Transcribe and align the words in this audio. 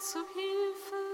zu 0.00 0.18
Hilfe. 0.32 1.09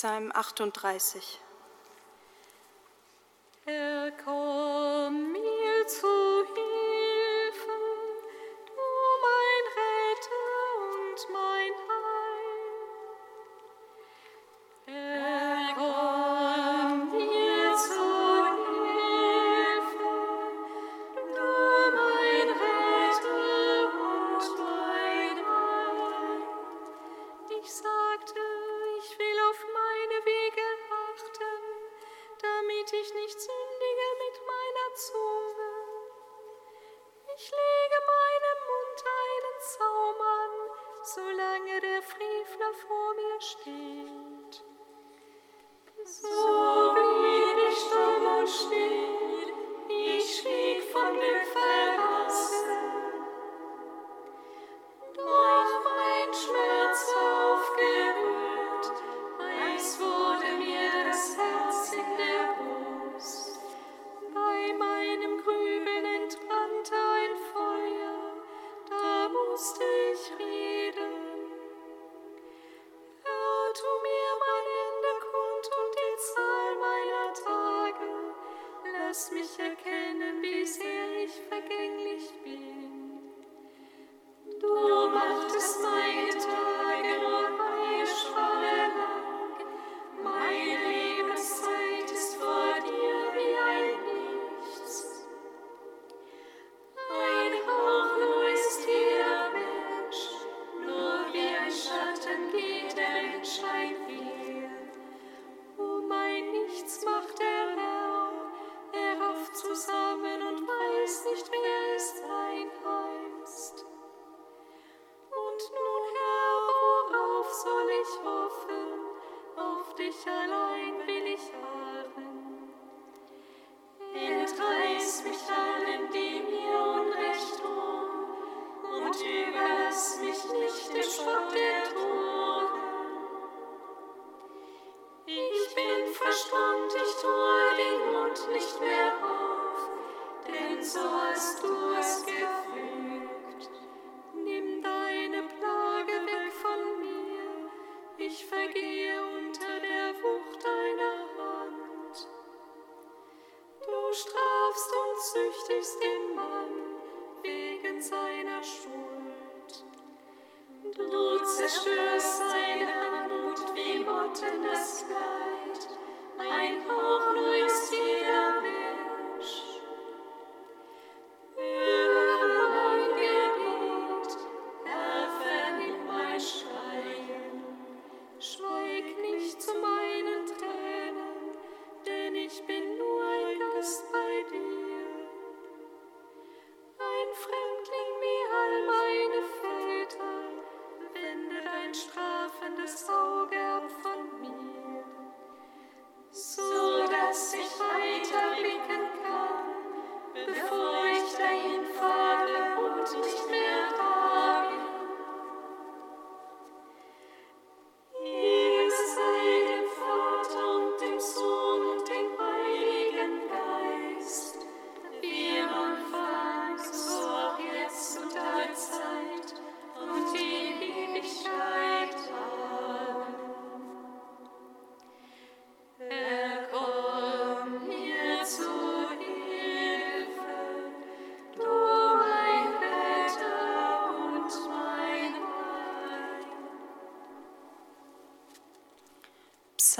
Psalm 0.00 0.30
38. 0.30 1.47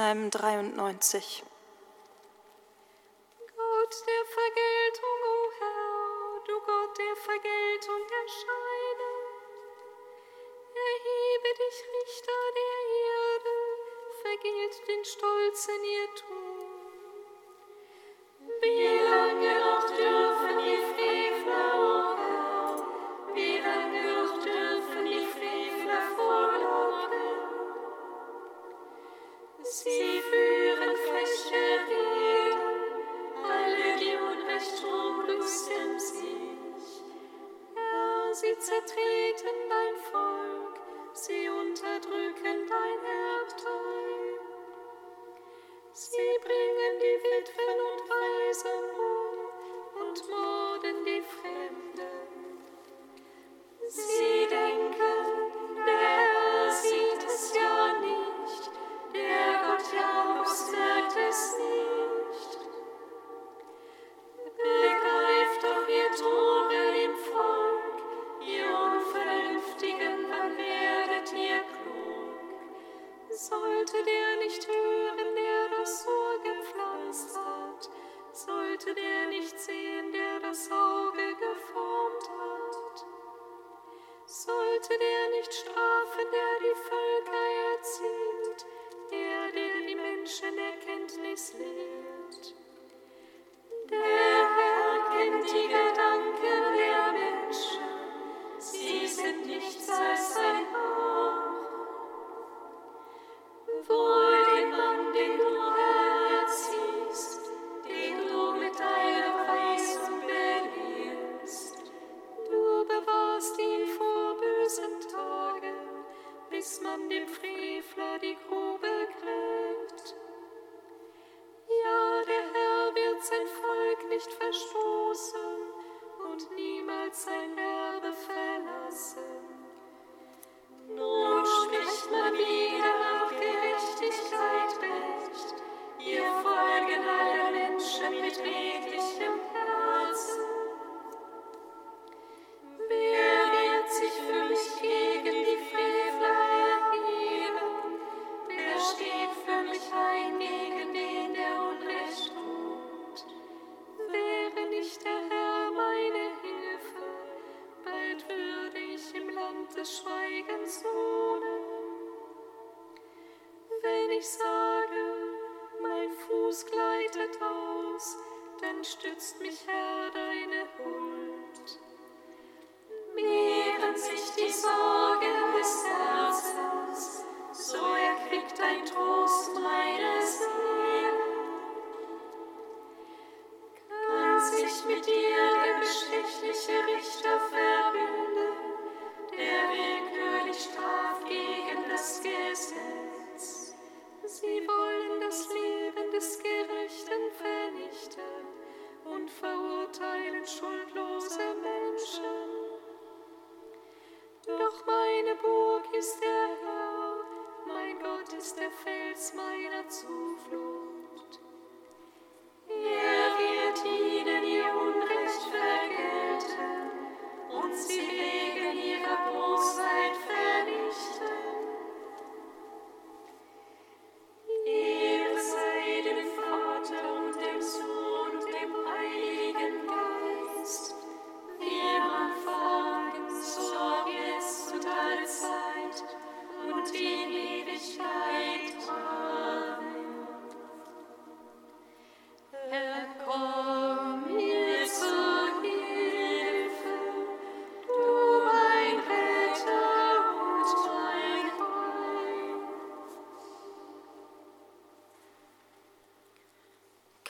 Psalm 0.09 0.31
93. 0.31 1.48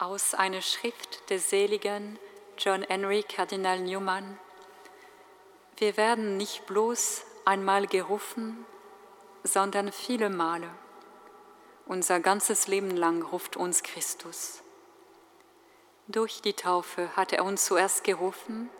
aus 0.00 0.32
einer 0.32 0.62
Schrift 0.62 1.28
des 1.28 1.50
seligen 1.50 2.18
John 2.56 2.82
Henry 2.82 3.22
Kardinal 3.22 3.80
Newman. 3.80 4.38
Wir 5.76 5.98
werden 5.98 6.38
nicht 6.38 6.64
bloß 6.64 7.22
einmal 7.44 7.86
gerufen, 7.86 8.64
sondern 9.42 9.92
viele 9.92 10.30
Male. 10.30 10.70
Unser 11.84 12.18
ganzes 12.20 12.66
Leben 12.66 12.96
lang 12.96 13.22
ruft 13.22 13.58
uns 13.58 13.82
Christus. 13.82 14.62
Durch 16.08 16.40
die 16.40 16.54
Taufe 16.54 17.14
hat 17.14 17.34
er 17.34 17.44
uns 17.44 17.66
zuerst 17.66 18.02
gerufen, 18.02 18.70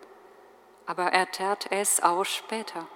aber 0.87 1.13
er 1.13 1.31
tat 1.31 1.71
es 1.71 2.03
auch 2.03 2.25
später. 2.25 2.87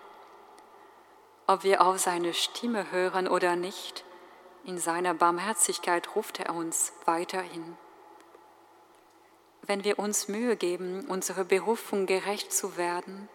Ob 1.46 1.62
wir 1.62 1.82
auf 1.82 1.98
seine 1.98 2.32
Stimme 2.32 2.90
hören 2.90 3.28
oder 3.28 3.54
nicht, 3.54 4.02
in 4.64 4.78
seiner 4.78 5.12
Barmherzigkeit 5.12 6.16
ruft 6.16 6.40
er 6.40 6.54
uns 6.54 6.94
weiterhin 7.04 7.76
wenn 9.66 9.84
wir 9.84 9.98
uns 9.98 10.28
Mühe 10.28 10.56
geben, 10.56 11.06
unserer 11.06 11.44
Berufung 11.44 12.06
gerecht 12.06 12.52
zu 12.52 12.76
werden, 12.76 13.28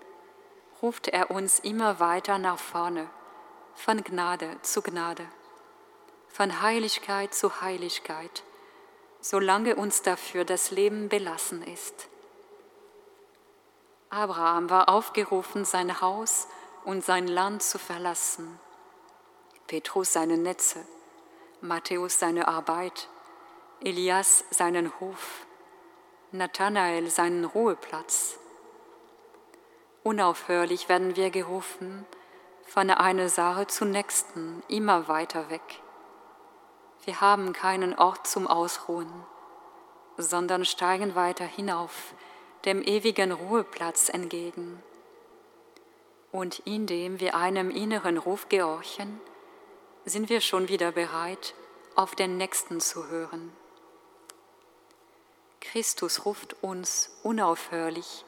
ruft 0.81 1.07
er 1.07 1.31
uns 1.31 1.59
immer 1.59 1.99
weiter 1.99 2.37
nach 2.37 2.59
vorne, 2.59 3.09
von 3.75 4.03
Gnade 4.03 4.57
zu 4.61 4.81
Gnade, 4.81 5.25
von 6.27 6.61
Heiligkeit 6.61 7.33
zu 7.33 7.61
Heiligkeit, 7.61 8.43
solange 9.21 9.75
uns 9.75 10.01
dafür 10.01 10.45
das 10.45 10.71
Leben 10.71 11.09
belassen 11.09 11.63
ist. 11.63 12.07
Abraham 14.09 14.69
war 14.69 14.89
aufgerufen, 14.89 15.65
sein 15.65 16.01
Haus 16.01 16.47
und 16.83 17.03
sein 17.03 17.27
Land 17.27 17.61
zu 17.61 17.77
verlassen, 17.77 18.59
Petrus 19.67 20.13
seine 20.13 20.37
Netze, 20.37 20.83
Matthäus 21.61 22.17
seine 22.17 22.47
Arbeit, 22.47 23.07
Elias 23.81 24.45
seinen 24.49 24.99
Hof, 24.99 25.45
Nathanael 26.31 27.09
seinen 27.09 27.43
Ruheplatz. 27.43 28.37
Unaufhörlich 30.03 30.87
werden 30.87 31.15
wir 31.15 31.31
gerufen, 31.31 32.05
von 32.67 32.91
einer 32.91 33.29
Sache 33.29 33.65
zur 33.65 33.87
nächsten, 33.87 34.61
immer 34.67 35.07
weiter 35.07 35.49
weg. 35.49 35.81
Wir 37.03 37.19
haben 37.19 37.51
keinen 37.51 37.97
Ort 37.97 38.27
zum 38.27 38.45
Ausruhen, 38.45 39.11
sondern 40.17 40.65
steigen 40.65 41.15
weiter 41.15 41.45
hinauf, 41.45 42.13
dem 42.63 42.83
ewigen 42.83 43.31
Ruheplatz 43.31 44.09
entgegen. 44.09 44.83
Und 46.31 46.59
indem 46.59 47.19
wir 47.19 47.33
einem 47.33 47.71
inneren 47.71 48.19
Ruf 48.19 48.49
gehorchen, 48.49 49.19
sind 50.05 50.29
wir 50.29 50.41
schon 50.41 50.69
wieder 50.69 50.91
bereit, 50.91 51.55
auf 51.95 52.13
den 52.13 52.37
nächsten 52.37 52.81
zu 52.81 53.07
hören. 53.07 53.51
Christus 55.61 56.25
ruft 56.25 56.63
uns 56.63 57.11
unaufhörlich, 57.23 58.25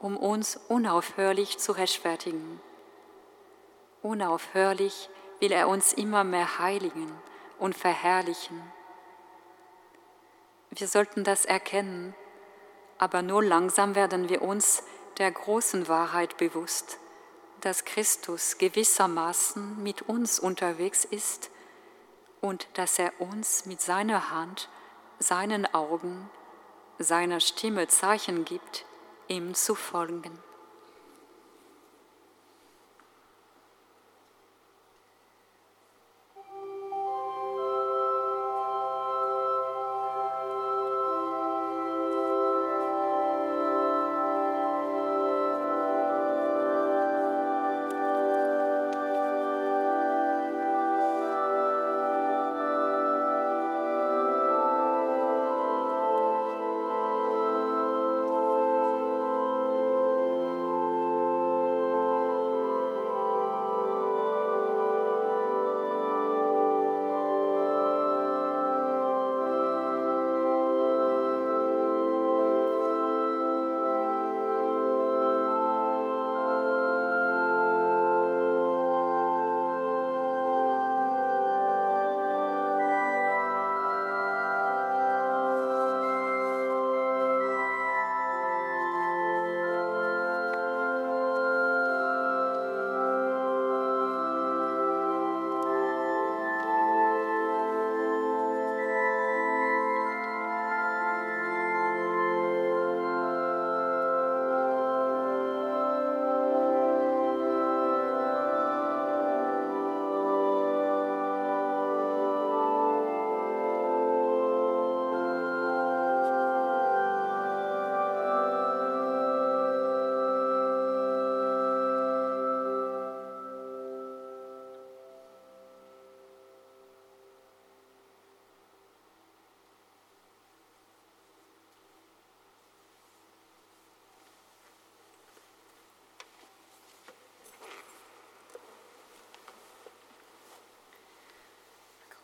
um 0.00 0.16
uns 0.16 0.56
unaufhörlich 0.68 1.58
zu 1.58 1.72
rechtfertigen. 1.72 2.60
Unaufhörlich 4.02 5.10
will 5.40 5.52
er 5.52 5.68
uns 5.68 5.92
immer 5.92 6.24
mehr 6.24 6.58
heiligen 6.58 7.12
und 7.58 7.76
verherrlichen. 7.76 8.62
Wir 10.70 10.86
sollten 10.86 11.24
das 11.24 11.44
erkennen, 11.44 12.14
aber 12.98 13.22
nur 13.22 13.42
langsam 13.42 13.94
werden 13.94 14.28
wir 14.28 14.42
uns 14.42 14.82
der 15.18 15.30
großen 15.32 15.88
Wahrheit 15.88 16.36
bewusst, 16.36 16.98
dass 17.60 17.84
Christus 17.84 18.58
gewissermaßen 18.58 19.82
mit 19.82 20.02
uns 20.02 20.38
unterwegs 20.38 21.04
ist 21.04 21.50
und 22.40 22.68
dass 22.74 22.98
er 23.00 23.20
uns 23.20 23.66
mit 23.66 23.80
seiner 23.80 24.30
Hand, 24.30 24.68
seinen 25.18 25.66
Augen 25.74 26.30
seiner 26.98 27.40
Stimme 27.40 27.86
Zeichen 27.88 28.44
gibt, 28.44 28.84
ihm 29.28 29.54
zu 29.54 29.74
folgen. 29.74 30.38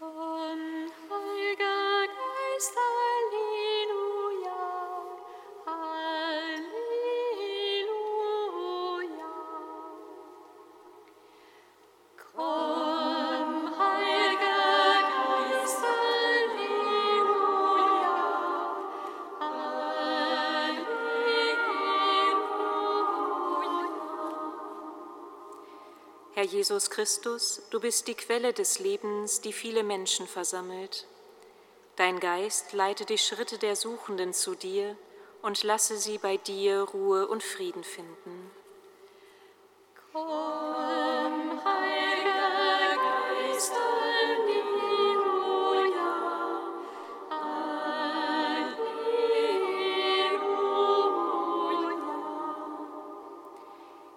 Oh. 0.06 0.33
Herr 26.44 26.50
Jesus 26.50 26.90
Christus, 26.90 27.62
du 27.70 27.80
bist 27.80 28.06
die 28.06 28.14
Quelle 28.14 28.52
des 28.52 28.78
Lebens, 28.78 29.40
die 29.40 29.54
viele 29.54 29.82
Menschen 29.82 30.26
versammelt. 30.26 31.06
Dein 31.96 32.20
Geist 32.20 32.74
leite 32.74 33.06
die 33.06 33.16
Schritte 33.16 33.56
der 33.56 33.76
Suchenden 33.76 34.34
zu 34.34 34.54
dir 34.54 34.94
und 35.40 35.62
lasse 35.62 35.96
sie 35.96 36.18
bei 36.18 36.36
dir 36.36 36.82
Ruhe 36.82 37.28
und 37.28 37.42
Frieden 37.42 37.82
finden. 37.82 38.33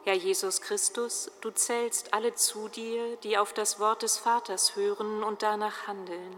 Herr 0.08 0.15
Jesus 0.15 0.62
Christus, 0.62 1.30
du 1.41 1.52
zählst 1.52 2.13
alle 2.13 2.34
zu 2.34 2.70
dir, 2.70 3.17
die 3.24 3.38
auf 3.38 3.52
das 3.52 3.78
Wort 3.78 4.04
des 4.04 4.17
Vaters 4.17 4.78
hören 4.78 5.22
und 5.22 5.43
danach 5.43 5.86
handeln. 5.86 6.34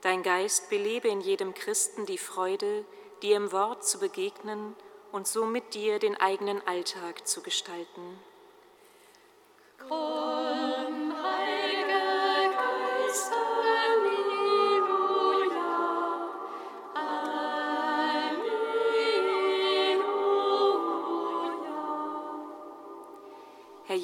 Dein 0.00 0.24
Geist 0.24 0.68
belebe 0.68 1.06
in 1.06 1.20
jedem 1.20 1.54
Christen 1.54 2.06
die 2.06 2.18
Freude, 2.18 2.84
dir 3.22 3.36
im 3.36 3.52
Wort 3.52 3.86
zu 3.86 4.00
begegnen 4.00 4.74
und 5.12 5.28
so 5.28 5.46
mit 5.46 5.74
dir 5.74 6.00
den 6.00 6.20
eigenen 6.20 6.60
Alltag 6.66 7.24
zu 7.28 7.40
gestalten. 7.40 8.18
Komm, 9.78 10.19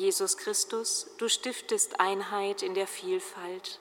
Jesus 0.07 0.37
Christus, 0.37 1.11
du 1.19 1.29
stiftest 1.29 1.99
Einheit 1.99 2.63
in 2.63 2.75
der 2.75 2.87
Vielfalt. 2.87 3.81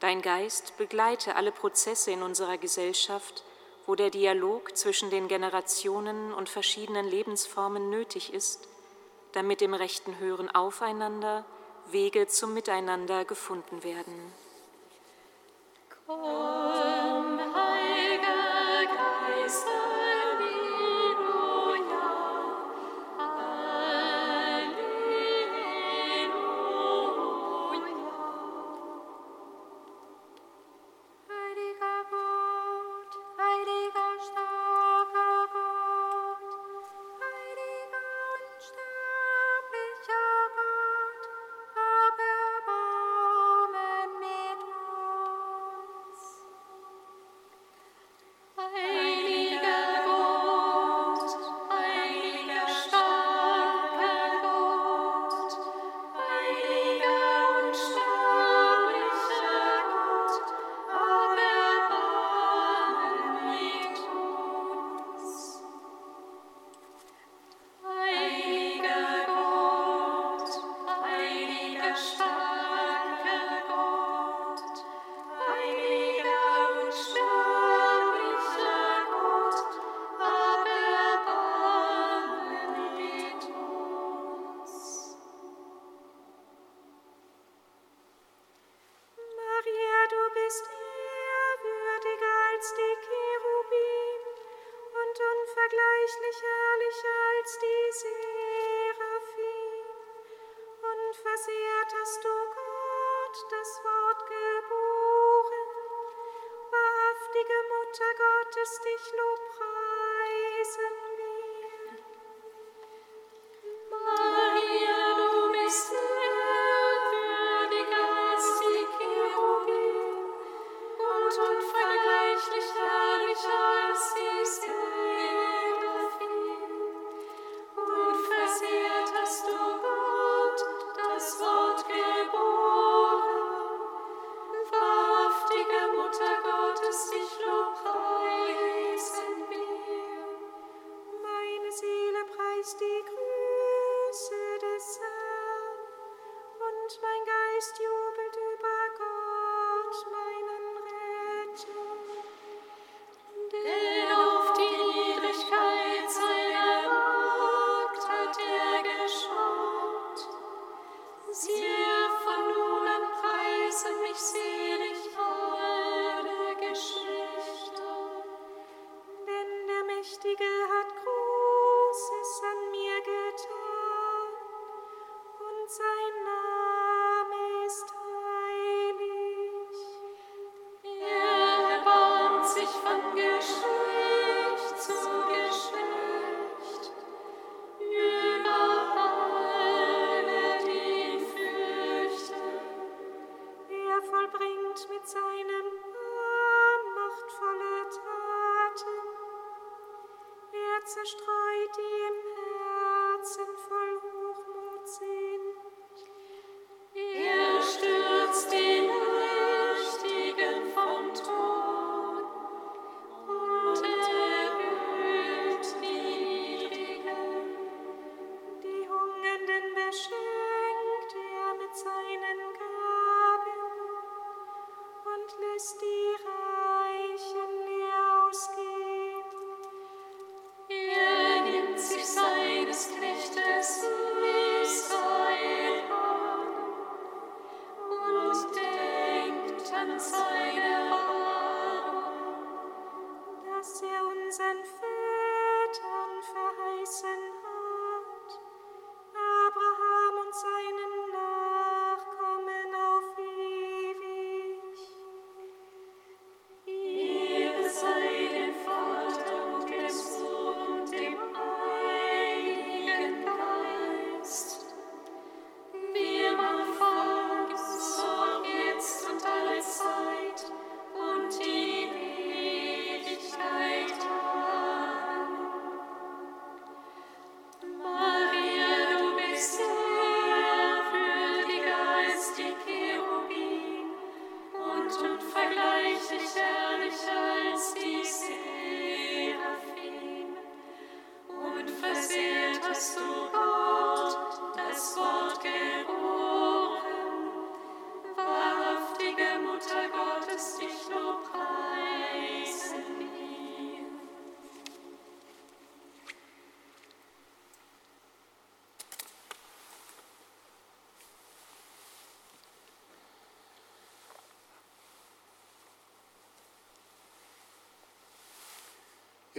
Dein 0.00 0.20
Geist 0.20 0.76
begleite 0.76 1.36
alle 1.36 1.52
Prozesse 1.52 2.10
in 2.10 2.22
unserer 2.22 2.58
Gesellschaft, 2.58 3.44
wo 3.86 3.94
der 3.94 4.10
Dialog 4.10 4.76
zwischen 4.76 5.08
den 5.08 5.28
Generationen 5.28 6.34
und 6.34 6.48
verschiedenen 6.48 7.06
Lebensformen 7.06 7.90
nötig 7.90 8.34
ist, 8.34 8.66
damit 9.34 9.62
im 9.62 9.72
rechten 9.72 10.18
Hören 10.18 10.52
aufeinander 10.52 11.44
Wege 11.92 12.26
zum 12.26 12.52
Miteinander 12.52 13.24
gefunden 13.24 13.84
werden. 13.84 14.32
Komm, 16.08 16.95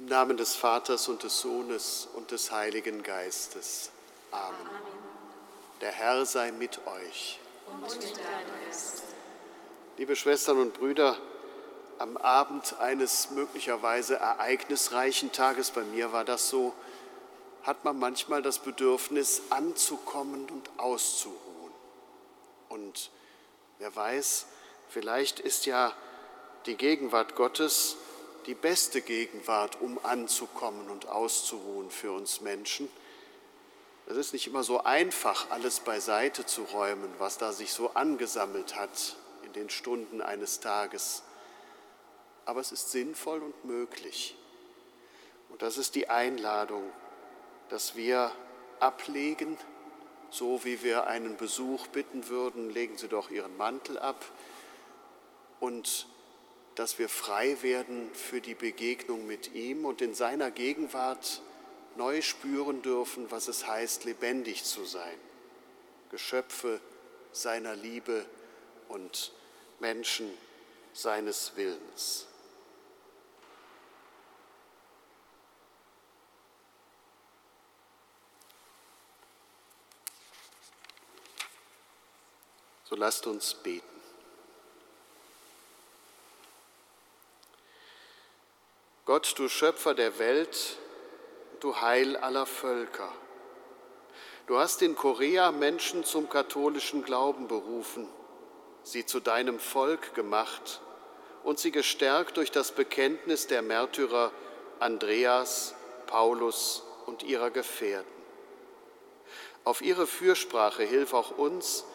Im 0.07 0.11
Namen 0.11 0.37
des 0.37 0.55
Vaters 0.55 1.09
und 1.09 1.23
des 1.23 1.41
Sohnes 1.41 2.07
und 2.13 2.31
des 2.31 2.49
Heiligen 2.49 3.03
Geistes. 3.03 3.91
Amen. 4.31 4.55
Der 5.81 5.91
Herr 5.91 6.25
sei 6.25 6.53
mit 6.53 6.79
euch. 6.87 7.39
Und 7.65 7.81
mit 7.81 8.15
deinem 8.15 8.65
Geist. 8.65 9.03
Liebe 9.97 10.15
Schwestern 10.15 10.61
und 10.61 10.75
Brüder, 10.75 11.17
am 11.99 12.15
Abend 12.15 12.79
eines 12.79 13.31
möglicherweise 13.31 14.15
ereignisreichen 14.15 15.33
Tages, 15.33 15.71
bei 15.71 15.83
mir 15.83 16.13
war 16.13 16.23
das 16.23 16.47
so, 16.47 16.73
hat 17.63 17.83
man 17.83 17.99
manchmal 17.99 18.41
das 18.41 18.59
Bedürfnis, 18.59 19.41
anzukommen 19.49 20.49
und 20.49 20.69
auszuruhen. 20.77 21.73
Und 22.69 23.11
wer 23.77 23.93
weiß, 23.93 24.45
vielleicht 24.87 25.41
ist 25.41 25.65
ja 25.65 25.91
die 26.65 26.75
Gegenwart 26.75 27.35
Gottes 27.35 27.97
die 28.47 28.55
beste 28.55 29.01
Gegenwart, 29.01 29.79
um 29.81 29.99
anzukommen 30.03 30.89
und 30.89 31.07
auszuruhen 31.07 31.91
für 31.91 32.13
uns 32.13 32.41
Menschen. 32.41 32.89
Es 34.07 34.15
ist 34.15 34.31
nicht 34.31 34.47
immer 34.47 34.63
so 34.63 34.83
einfach, 34.83 35.51
alles 35.51 35.81
beiseite 35.81 36.45
zu 36.45 36.63
räumen, 36.63 37.13
was 37.19 37.37
da 37.37 37.51
sich 37.51 37.73
so 37.73 37.91
angesammelt 37.93 38.77
hat 38.77 39.17
in 39.43 39.51
den 39.51 39.69
Stunden 39.69 40.21
eines 40.21 40.61
Tages. 40.61 41.23
Aber 42.45 42.61
es 42.61 42.71
ist 42.71 42.91
sinnvoll 42.91 43.43
und 43.43 43.65
möglich. 43.65 44.37
Und 45.49 45.61
das 45.61 45.77
ist 45.77 45.95
die 45.95 46.09
Einladung, 46.09 46.89
dass 47.67 47.97
wir 47.97 48.31
ablegen, 48.79 49.57
so 50.29 50.63
wie 50.63 50.83
wir 50.83 51.07
einen 51.07 51.35
Besuch 51.35 51.87
bitten 51.87 52.29
würden, 52.29 52.69
legen 52.69 52.97
Sie 52.97 53.09
doch 53.09 53.29
Ihren 53.29 53.57
Mantel 53.57 53.99
ab 53.99 54.23
und 55.59 56.07
dass 56.77 56.99
wir 56.99 57.09
frei 57.09 57.63
werden 57.63 58.13
für 58.13 58.39
die 58.39 58.53
Begegnung 58.53 59.25
mit 59.25 59.55
ihm 59.55 59.83
und 59.83 59.99
in 59.99 60.13
seiner 60.13 60.51
Gegenwart 60.51 61.41
neu 61.95 62.21
spüren 62.21 62.83
dürfen, 62.83 63.31
was 63.31 63.47
es 63.47 63.65
heißt, 63.65 64.03
lebendig 64.03 64.63
zu 64.63 64.85
sein. 64.85 65.17
Geschöpfe 66.11 66.79
seiner 67.31 67.75
Liebe 67.75 68.27
und 68.89 69.31
Menschen 69.79 70.29
seines 70.93 71.53
Willens. 71.55 72.27
So 82.83 82.95
lasst 82.95 83.25
uns 83.25 83.55
beten. 83.55 83.96
Gott, 89.07 89.35
du 89.37 89.47
Schöpfer 89.47 89.93
der 89.93 90.19
Welt, 90.19 90.75
du 91.61 91.79
Heil 91.79 92.17
aller 92.17 92.45
Völker. 92.45 93.09
Du 94.47 94.57
hast 94.57 94.81
in 94.81 94.97
Korea 94.97 95.53
Menschen 95.53 96.03
zum 96.03 96.27
katholischen 96.27 97.03
Glauben 97.03 97.47
berufen, 97.47 98.05
sie 98.83 99.05
zu 99.05 99.21
deinem 99.21 99.59
Volk 99.59 100.13
gemacht 100.13 100.81
und 101.45 101.57
sie 101.57 101.71
gestärkt 101.71 102.35
durch 102.35 102.51
das 102.51 102.73
Bekenntnis 102.73 103.47
der 103.47 103.61
Märtyrer 103.61 104.33
Andreas, 104.79 105.73
Paulus 106.07 106.83
und 107.05 107.23
ihrer 107.23 107.49
Gefährten. 107.49 108.11
Auf 109.63 109.81
ihre 109.81 110.05
Fürsprache 110.05 110.83
hilf 110.83 111.13
auch 111.13 111.31
uns, 111.37 111.85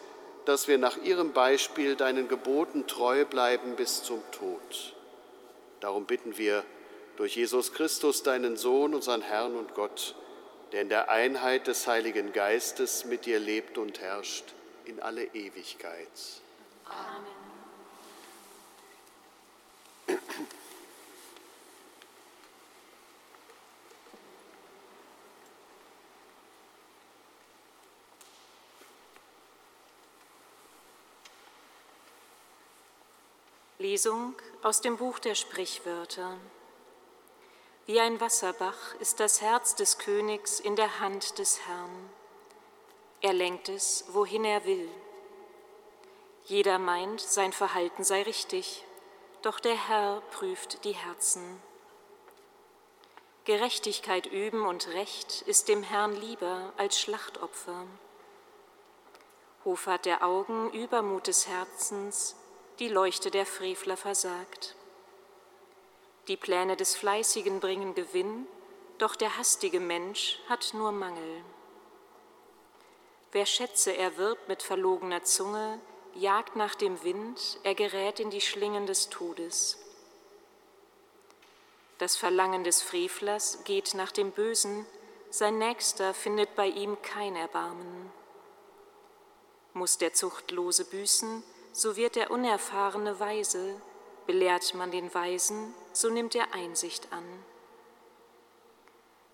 dass 0.45 0.67
wir 0.67 0.79
nach 0.79 0.97
ihrem 0.97 1.31
Beispiel 1.31 1.95
deinen 1.95 2.27
Geboten 2.27 2.87
treu 2.87 3.23
bleiben 3.23 3.75
bis 3.75 4.01
zum 4.01 4.23
Tod. 4.31 4.95
Darum 5.79 6.05
bitten 6.05 6.37
wir, 6.39 6.65
durch 7.17 7.35
Jesus 7.35 7.73
Christus, 7.73 8.23
deinen 8.23 8.57
Sohn, 8.57 8.93
unseren 8.93 9.21
Herrn 9.21 9.55
und 9.55 9.75
Gott, 9.75 10.15
der 10.71 10.81
in 10.81 10.89
der 10.89 11.09
Einheit 11.09 11.67
des 11.67 11.87
Heiligen 11.87 12.33
Geistes 12.33 13.05
mit 13.05 13.25
dir 13.25 13.39
lebt 13.39 13.77
und 13.77 13.99
herrscht 13.99 14.45
in 14.85 14.99
alle 14.99 15.25
Ewigkeit. 15.25 16.09
Amen. 16.85 17.43
Lesung 33.83 34.35
aus 34.61 34.79
dem 34.79 34.95
Buch 34.95 35.19
der 35.19 35.35
Sprichwörter. 35.35 36.37
Wie 37.85 37.99
ein 37.99 38.21
Wasserbach 38.21 38.95
ist 39.01 39.19
das 39.19 39.41
Herz 39.41 39.75
des 39.75 39.97
Königs 39.97 40.61
in 40.61 40.77
der 40.77 41.01
Hand 41.01 41.37
des 41.37 41.67
Herrn. 41.67 42.09
Er 43.19 43.33
lenkt 43.33 43.67
es, 43.67 44.05
wohin 44.07 44.45
er 44.45 44.63
will. 44.63 44.89
Jeder 46.45 46.79
meint, 46.79 47.19
sein 47.19 47.51
Verhalten 47.51 48.05
sei 48.05 48.23
richtig, 48.23 48.85
doch 49.41 49.59
der 49.59 49.75
Herr 49.75 50.21
prüft 50.31 50.85
die 50.85 50.93
Herzen. 50.93 51.61
Gerechtigkeit 53.43 54.27
üben 54.27 54.65
und 54.65 54.87
Recht 54.87 55.41
ist 55.41 55.67
dem 55.67 55.83
Herrn 55.83 56.15
lieber 56.15 56.71
als 56.77 56.97
Schlachtopfer. 56.97 57.85
Hoffart 59.65 60.05
der 60.05 60.23
Augen, 60.23 60.71
Übermut 60.71 61.27
des 61.27 61.47
Herzens, 61.47 62.37
die 62.79 62.87
Leuchte 62.87 63.29
der 63.29 63.45
Frevler 63.45 63.97
versagt. 63.97 64.77
Die 66.29 66.37
Pläne 66.37 66.77
des 66.77 66.95
Fleißigen 66.95 67.59
bringen 67.59 67.95
Gewinn, 67.95 68.47
doch 68.97 69.15
der 69.15 69.37
hastige 69.37 69.81
Mensch 69.81 70.39
hat 70.47 70.73
nur 70.73 70.93
Mangel. 70.93 71.43
Wer 73.33 73.45
Schätze 73.45 73.97
erwirbt 73.97 74.47
mit 74.47 74.63
verlogener 74.63 75.23
Zunge, 75.23 75.79
jagt 76.13 76.55
nach 76.55 76.75
dem 76.75 77.03
Wind, 77.03 77.59
er 77.63 77.75
gerät 77.75 78.21
in 78.21 78.29
die 78.29 78.41
Schlingen 78.41 78.85
des 78.85 79.09
Todes. 79.09 79.77
Das 81.97 82.15
Verlangen 82.15 82.63
des 82.63 82.81
Frevlers 82.81 83.63
geht 83.65 83.93
nach 83.93 84.11
dem 84.11 84.31
Bösen, 84.31 84.85
sein 85.29 85.57
Nächster 85.57 86.13
findet 86.13 86.55
bei 86.55 86.67
ihm 86.67 87.01
kein 87.01 87.35
Erbarmen. 87.35 88.11
Muss 89.73 89.97
der 89.97 90.13
Zuchtlose 90.13 90.85
büßen, 90.85 91.43
so 91.71 91.95
wird 91.95 92.15
der 92.15 92.29
Unerfahrene 92.29 93.19
weise, 93.19 93.81
Belehrt 94.25 94.73
man 94.73 94.91
den 94.91 95.13
Weisen, 95.13 95.73
so 95.91 96.09
nimmt 96.09 96.35
er 96.35 96.53
Einsicht 96.53 97.11
an. 97.11 97.25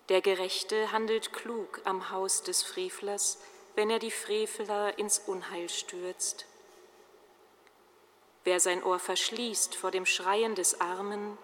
Der 0.08 0.20
Gerechte 0.20 0.90
handelt 0.90 1.32
klug 1.32 1.80
am 1.84 2.10
Haus 2.10 2.42
des 2.42 2.62
Frevlers, 2.62 3.38
wenn 3.76 3.90
er 3.90 4.00
die 4.00 4.10
Frevler 4.10 4.98
ins 4.98 5.20
Unheil 5.20 5.68
stürzt. 5.68 6.46
Wer 8.42 8.58
sein 8.58 8.82
Ohr 8.82 8.98
verschließt 8.98 9.76
vor 9.76 9.90
dem 9.90 10.06
Schreien 10.06 10.54
des 10.54 10.80
Armen, 10.80 11.38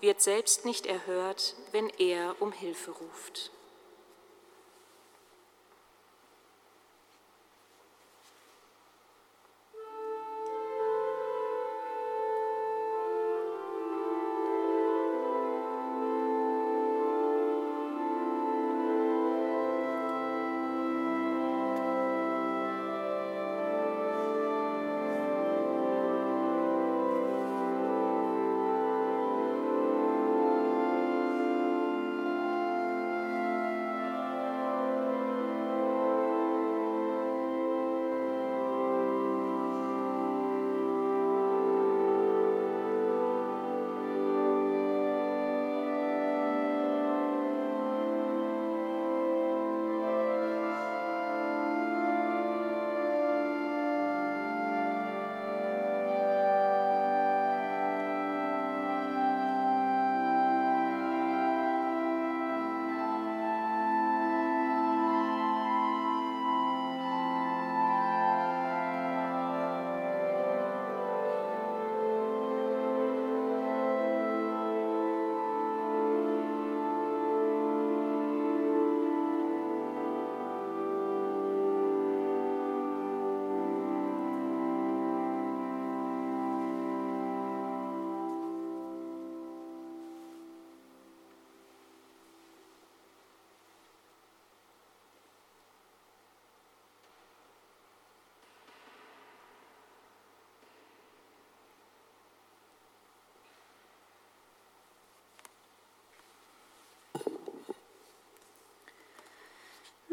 wird 0.00 0.20
selbst 0.20 0.64
nicht 0.64 0.86
erhört, 0.86 1.54
wenn 1.70 1.88
er 1.90 2.34
um 2.40 2.50
Hilfe 2.50 2.90
ruft. 2.90 3.52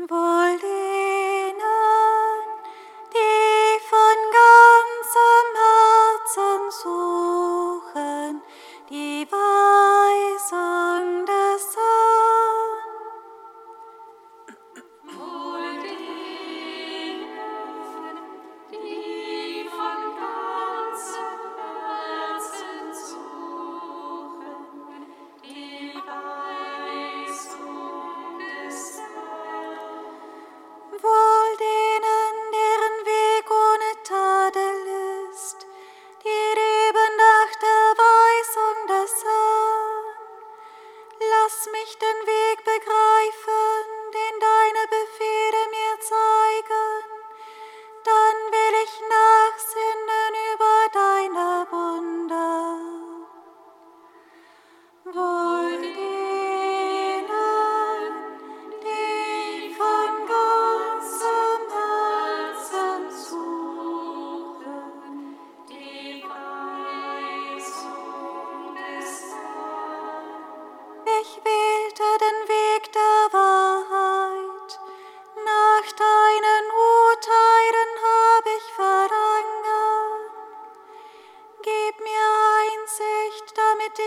wollen. 0.10 0.77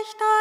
dich 0.01 0.15
dein 0.17 0.40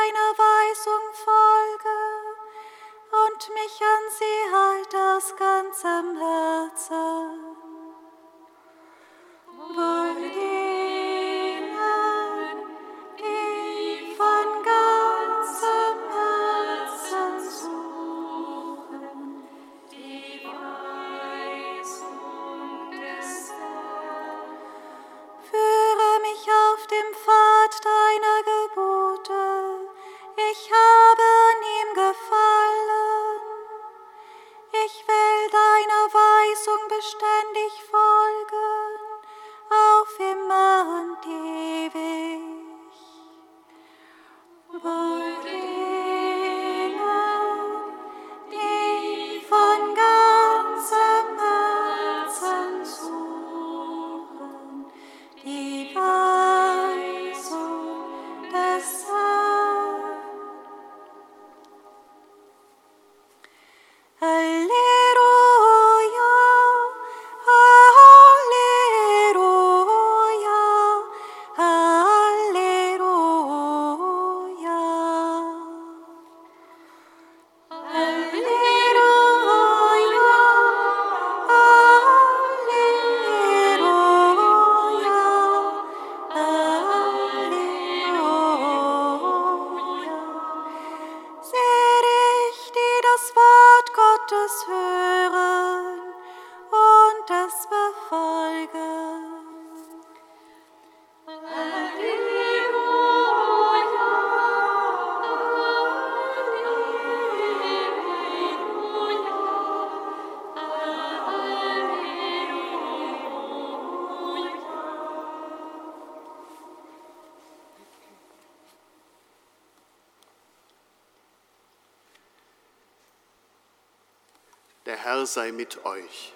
Der 124.91 124.97
Herr 124.97 125.25
sei 125.25 125.53
mit 125.53 125.85
euch. 125.85 126.33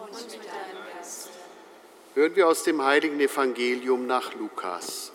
Und 0.00 0.12
mit 0.12 0.34
deinem 0.34 0.86
Geist. 0.94 1.28
Hören 2.14 2.36
wir 2.36 2.46
aus 2.46 2.62
dem 2.62 2.80
heiligen 2.80 3.18
Evangelium 3.18 4.06
nach 4.06 4.32
Lukas. 4.34 5.10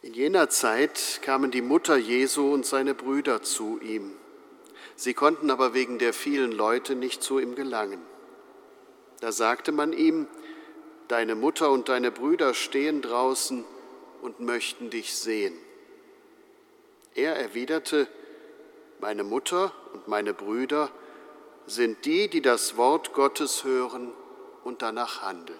In 0.00 0.14
jener 0.14 0.48
Zeit 0.48 1.20
kamen 1.20 1.50
die 1.50 1.60
Mutter 1.60 1.96
Jesu 1.96 2.54
und 2.54 2.64
seine 2.64 2.94
Brüder 2.94 3.42
zu 3.42 3.78
ihm. 3.82 4.16
Sie 4.96 5.12
konnten 5.12 5.50
aber 5.50 5.74
wegen 5.74 5.98
der 5.98 6.14
vielen 6.14 6.52
Leute 6.52 6.94
nicht 6.94 7.22
zu 7.22 7.38
ihm 7.38 7.54
gelangen. 7.54 8.00
Da 9.20 9.30
sagte 9.30 9.72
man 9.72 9.92
ihm, 9.92 10.26
Deine 11.08 11.34
Mutter 11.34 11.70
und 11.70 11.90
deine 11.90 12.10
Brüder 12.10 12.54
stehen 12.54 13.02
draußen 13.02 13.66
und 14.22 14.40
möchten 14.40 14.88
dich 14.88 15.14
sehen. 15.14 15.54
Er 17.14 17.36
erwiderte, 17.36 18.08
meine 19.00 19.22
Mutter 19.22 19.72
und 19.92 20.08
meine 20.08 20.34
Brüder 20.34 20.90
sind 21.66 22.04
die, 22.04 22.28
die 22.28 22.42
das 22.42 22.76
Wort 22.76 23.12
Gottes 23.12 23.64
hören 23.64 24.12
und 24.64 24.82
danach 24.82 25.22
handeln. 25.22 25.58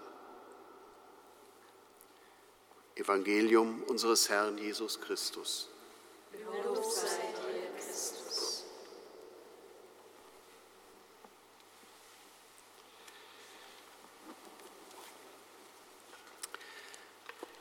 Evangelium 2.97 3.83
unseres 3.85 4.29
Herrn 4.29 4.59
Jesus 4.59 5.01
Christus. 5.01 5.69
Lob 6.65 6.85
sei 6.85 7.07
dir, 7.09 7.81
Christus. 7.81 8.65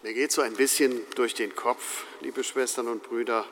Mir 0.01 0.13
geht 0.13 0.31
so 0.31 0.41
ein 0.41 0.53
bisschen 0.53 1.01
durch 1.15 1.33
den 1.33 1.55
Kopf, 1.55 2.05
liebe 2.21 2.43
Schwestern 2.43 2.87
und 2.87 3.03
Brüder, 3.03 3.45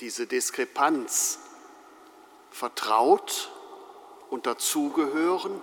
diese 0.00 0.26
Diskrepanz 0.26 1.38
vertraut 2.50 3.50
und 4.30 4.46
dazugehören 4.46 5.60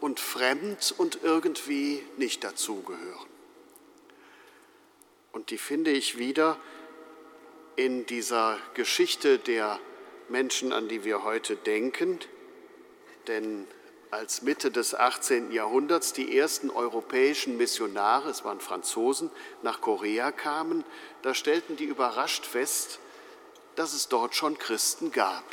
und 0.00 0.20
fremd 0.20 0.94
und 0.96 1.22
irgendwie 1.22 2.02
nicht 2.16 2.44
dazugehören. 2.44 3.26
Und 5.32 5.50
die 5.50 5.58
finde 5.58 5.90
ich 5.90 6.18
wieder 6.18 6.56
in 7.76 8.06
dieser 8.06 8.58
Geschichte 8.74 9.38
der 9.38 9.78
Menschen, 10.28 10.72
an 10.72 10.88
die 10.88 11.04
wir 11.04 11.24
heute 11.24 11.56
denken, 11.56 12.18
denn 13.26 13.66
als 14.10 14.42
Mitte 14.42 14.70
des 14.70 14.94
18. 14.94 15.52
Jahrhunderts 15.52 16.12
die 16.12 16.38
ersten 16.38 16.70
europäischen 16.70 17.56
Missionare, 17.56 18.30
es 18.30 18.44
waren 18.44 18.60
Franzosen, 18.60 19.30
nach 19.62 19.80
Korea 19.80 20.32
kamen, 20.32 20.84
da 21.22 21.34
stellten 21.34 21.76
die 21.76 21.84
überrascht 21.84 22.46
fest, 22.46 23.00
dass 23.74 23.92
es 23.92 24.08
dort 24.08 24.34
schon 24.34 24.58
Christen 24.58 25.12
gab. 25.12 25.44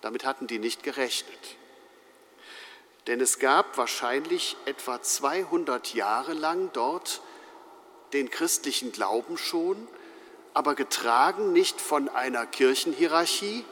Damit 0.00 0.24
hatten 0.24 0.46
die 0.46 0.58
nicht 0.58 0.82
gerechnet. 0.82 1.56
Denn 3.06 3.20
es 3.20 3.38
gab 3.38 3.76
wahrscheinlich 3.78 4.56
etwa 4.66 5.00
200 5.00 5.94
Jahre 5.94 6.34
lang 6.34 6.70
dort 6.72 7.22
den 8.12 8.30
christlichen 8.30 8.92
Glauben 8.92 9.38
schon, 9.38 9.88
aber 10.52 10.74
getragen 10.74 11.52
nicht 11.52 11.80
von 11.80 12.08
einer 12.08 12.44
Kirchenhierarchie, 12.44 13.64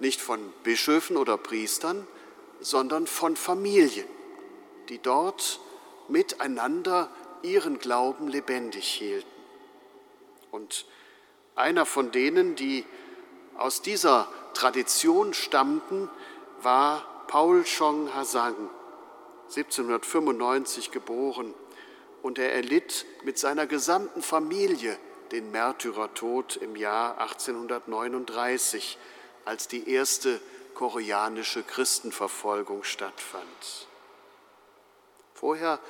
nicht 0.00 0.20
von 0.20 0.52
Bischöfen 0.62 1.16
oder 1.16 1.36
Priestern, 1.36 2.06
sondern 2.60 3.06
von 3.06 3.36
Familien, 3.36 4.06
die 4.88 4.98
dort 4.98 5.60
miteinander 6.08 7.10
ihren 7.42 7.78
Glauben 7.78 8.28
lebendig 8.28 8.86
hielten. 8.86 9.28
Und 10.50 10.86
einer 11.54 11.86
von 11.86 12.10
denen, 12.10 12.54
die 12.56 12.84
aus 13.56 13.82
dieser 13.82 14.28
Tradition 14.54 15.34
stammten, 15.34 16.08
war 16.62 17.24
Paul 17.28 17.64
Chong 17.64 18.14
Hasang, 18.14 18.70
1795 19.48 20.90
geboren. 20.90 21.54
Und 22.22 22.38
er 22.38 22.52
erlitt 22.54 23.06
mit 23.24 23.38
seiner 23.38 23.66
gesamten 23.66 24.22
Familie 24.22 24.98
den 25.30 25.50
Märtyrertod 25.50 26.56
im 26.56 26.74
Jahr 26.74 27.20
1839, 27.20 28.98
als 29.44 29.68
die 29.68 29.90
erste 29.90 30.40
koreanische 30.78 31.64
Christenverfolgung 31.64 32.84
stattfand. 32.84 33.88
Vorher 35.34 35.80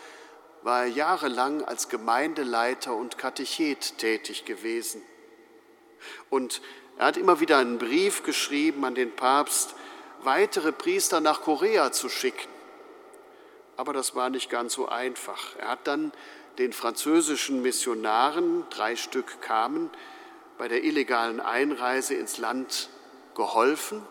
war 0.62 0.84
er 0.84 0.88
jahrelang 0.88 1.62
als 1.62 1.90
Gemeindeleiter 1.90 2.94
und 2.94 3.18
Katechet 3.18 3.98
tätig 3.98 4.46
gewesen. 4.46 5.02
Und 6.30 6.62
er 6.96 7.04
hat 7.04 7.18
immer 7.18 7.38
wieder 7.38 7.58
einen 7.58 7.76
Brief 7.76 8.22
geschrieben 8.22 8.82
an 8.86 8.94
den 8.94 9.14
Papst, 9.14 9.74
weitere 10.22 10.72
Priester 10.72 11.20
nach 11.20 11.42
Korea 11.42 11.92
zu 11.92 12.08
schicken. 12.08 12.48
Aber 13.76 13.92
das 13.92 14.14
war 14.14 14.30
nicht 14.30 14.48
ganz 14.48 14.72
so 14.72 14.88
einfach. 14.88 15.54
Er 15.58 15.68
hat 15.68 15.86
dann 15.86 16.12
den 16.56 16.72
französischen 16.72 17.60
Missionaren, 17.60 18.64
drei 18.70 18.96
Stück 18.96 19.42
kamen, 19.42 19.90
bei 20.56 20.66
der 20.66 20.82
illegalen 20.82 21.40
Einreise 21.40 22.14
ins 22.14 22.38
Land 22.38 22.88
geholfen 23.34 24.02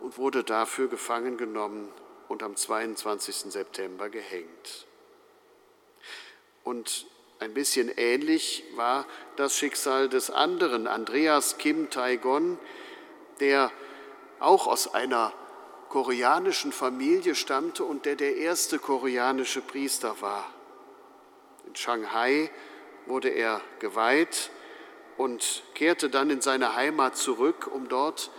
und 0.00 0.18
wurde 0.18 0.44
dafür 0.44 0.88
gefangen 0.88 1.36
genommen 1.36 1.88
und 2.28 2.42
am 2.42 2.56
22. 2.56 3.52
September 3.52 4.08
gehängt. 4.08 4.86
Und 6.64 7.06
ein 7.38 7.54
bisschen 7.54 7.88
ähnlich 7.96 8.64
war 8.76 9.06
das 9.36 9.56
Schicksal 9.56 10.08
des 10.08 10.30
anderen, 10.30 10.86
Andreas 10.86 11.58
Kim 11.58 11.90
Tai-gon, 11.90 12.58
der 13.40 13.72
auch 14.38 14.66
aus 14.66 14.92
einer 14.92 15.32
koreanischen 15.88 16.72
Familie 16.72 17.34
stammte 17.34 17.84
und 17.84 18.06
der 18.06 18.14
der 18.14 18.36
erste 18.36 18.78
koreanische 18.78 19.60
Priester 19.60 20.20
war. 20.20 20.52
In 21.66 21.74
Shanghai 21.74 22.50
wurde 23.06 23.30
er 23.30 23.60
geweiht 23.80 24.50
und 25.16 25.62
kehrte 25.74 26.08
dann 26.08 26.30
in 26.30 26.40
seine 26.40 26.76
Heimat 26.76 27.16
zurück, 27.16 27.68
um 27.72 27.88
dort 27.88 28.30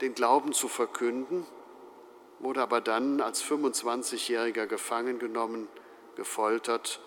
den 0.00 0.14
Glauben 0.14 0.52
zu 0.52 0.68
verkünden, 0.68 1.46
wurde 2.38 2.62
aber 2.62 2.80
dann 2.80 3.20
als 3.20 3.42
25-Jähriger 3.42 4.66
gefangen 4.66 5.18
genommen, 5.18 5.68
gefoltert 6.16 7.00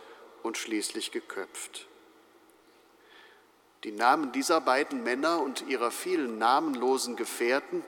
und 0.44 0.58
schließlich 0.58 1.12
geköpft. 1.12 1.88
Die 3.84 3.92
Namen 3.92 4.32
dieser 4.32 4.60
beiden 4.60 5.04
Männer 5.04 5.42
und 5.42 5.68
ihrer 5.68 5.92
vielen 5.92 6.38
namenlosen 6.38 7.16
Gefährten 7.16 7.84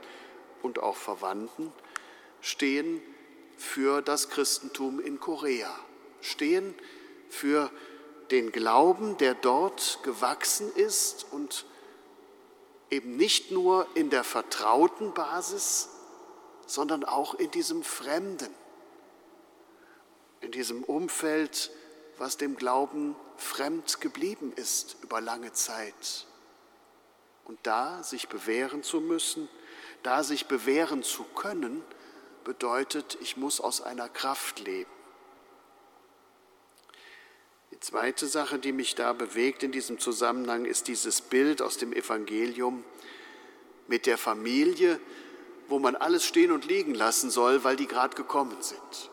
und 0.61 0.79
auch 0.79 0.95
Verwandten 0.95 1.71
stehen 2.39 3.01
für 3.57 4.01
das 4.01 4.29
Christentum 4.29 4.99
in 4.99 5.19
Korea, 5.19 5.73
stehen 6.21 6.73
für 7.29 7.69
den 8.31 8.51
Glauben, 8.51 9.17
der 9.17 9.33
dort 9.33 9.99
gewachsen 10.03 10.71
ist 10.73 11.27
und 11.31 11.65
eben 12.91 13.15
nicht 13.15 13.51
nur 13.51 13.87
in 13.95 14.09
der 14.09 14.23
vertrauten 14.23 15.13
Basis, 15.13 15.89
sondern 16.67 17.03
auch 17.03 17.33
in 17.33 17.49
diesem 17.51 17.83
Fremden, 17.83 18.53
in 20.41 20.51
diesem 20.51 20.83
Umfeld, 20.83 21.71
was 22.17 22.37
dem 22.37 22.55
Glauben 22.55 23.15
fremd 23.37 24.01
geblieben 24.01 24.53
ist 24.55 24.97
über 25.01 25.21
lange 25.21 25.53
Zeit. 25.53 26.27
Und 27.45 27.59
da 27.63 28.03
sich 28.03 28.29
bewähren 28.29 28.83
zu 28.83 29.01
müssen, 29.01 29.49
da 30.03 30.23
sich 30.23 30.45
bewähren 30.45 31.03
zu 31.03 31.23
können, 31.23 31.83
bedeutet, 32.43 33.17
ich 33.21 33.37
muss 33.37 33.59
aus 33.59 33.81
einer 33.81 34.09
Kraft 34.09 34.59
leben. 34.59 34.91
Zweite 37.81 38.27
Sache, 38.27 38.59
die 38.59 38.71
mich 38.71 38.95
da 38.95 39.13
bewegt 39.13 39.63
in 39.63 39.71
diesem 39.71 39.99
Zusammenhang, 39.99 40.65
ist 40.65 40.87
dieses 40.87 41.21
Bild 41.21 41.61
aus 41.61 41.77
dem 41.77 41.93
Evangelium 41.93 42.83
mit 43.87 44.05
der 44.05 44.17
Familie, 44.17 44.99
wo 45.67 45.79
man 45.79 45.95
alles 45.95 46.25
stehen 46.25 46.51
und 46.51 46.65
liegen 46.65 46.95
lassen 46.95 47.29
soll, 47.29 47.63
weil 47.63 47.75
die 47.75 47.87
gerade 47.87 48.15
gekommen 48.15 48.57
sind. 48.61 49.11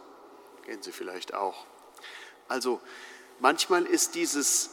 Kennen 0.64 0.82
Sie 0.82 0.92
vielleicht 0.92 1.34
auch. 1.34 1.66
Also 2.46 2.80
manchmal 3.40 3.84
ist 3.86 4.14
dieses 4.14 4.70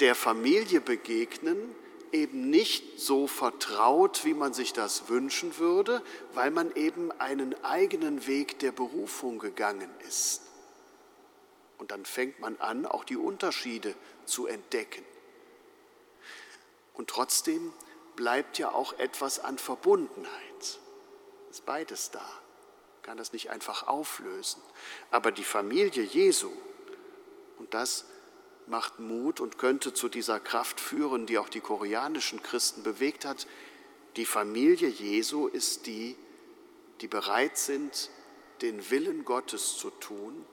der 0.00 0.14
Familie 0.14 0.80
begegnen 0.80 1.56
eben 2.14 2.48
nicht 2.48 3.00
so 3.00 3.26
vertraut, 3.26 4.24
wie 4.24 4.34
man 4.34 4.54
sich 4.54 4.72
das 4.72 5.08
wünschen 5.08 5.58
würde, 5.58 6.00
weil 6.32 6.50
man 6.50 6.74
eben 6.76 7.10
einen 7.20 7.54
eigenen 7.64 8.26
Weg 8.26 8.60
der 8.60 8.72
Berufung 8.72 9.40
gegangen 9.40 9.90
ist. 10.06 10.43
Und 11.78 11.90
dann 11.90 12.04
fängt 12.04 12.40
man 12.40 12.56
an, 12.58 12.86
auch 12.86 13.04
die 13.04 13.16
Unterschiede 13.16 13.94
zu 14.24 14.46
entdecken. 14.46 15.04
Und 16.94 17.10
trotzdem 17.10 17.72
bleibt 18.16 18.58
ja 18.58 18.70
auch 18.70 18.92
etwas 18.94 19.40
an 19.40 19.58
Verbundenheit. 19.58 20.80
Ist 21.50 21.66
beides 21.66 22.10
da. 22.10 22.26
Kann 23.02 23.18
das 23.18 23.32
nicht 23.32 23.50
einfach 23.50 23.86
auflösen. 23.86 24.62
Aber 25.10 25.32
die 25.32 25.44
Familie 25.44 26.02
Jesu, 26.04 26.50
und 27.58 27.74
das 27.74 28.06
macht 28.66 28.98
Mut 28.98 29.40
und 29.40 29.58
könnte 29.58 29.92
zu 29.92 30.08
dieser 30.08 30.40
Kraft 30.40 30.80
führen, 30.80 31.26
die 31.26 31.38
auch 31.38 31.48
die 31.48 31.60
koreanischen 31.60 32.42
Christen 32.42 32.82
bewegt 32.82 33.24
hat. 33.24 33.46
Die 34.16 34.24
Familie 34.24 34.88
Jesu 34.88 35.48
ist 35.48 35.86
die, 35.86 36.16
die 37.00 37.08
bereit 37.08 37.58
sind, 37.58 38.10
den 38.62 38.90
Willen 38.90 39.24
Gottes 39.24 39.76
zu 39.76 39.90
tun 39.90 40.46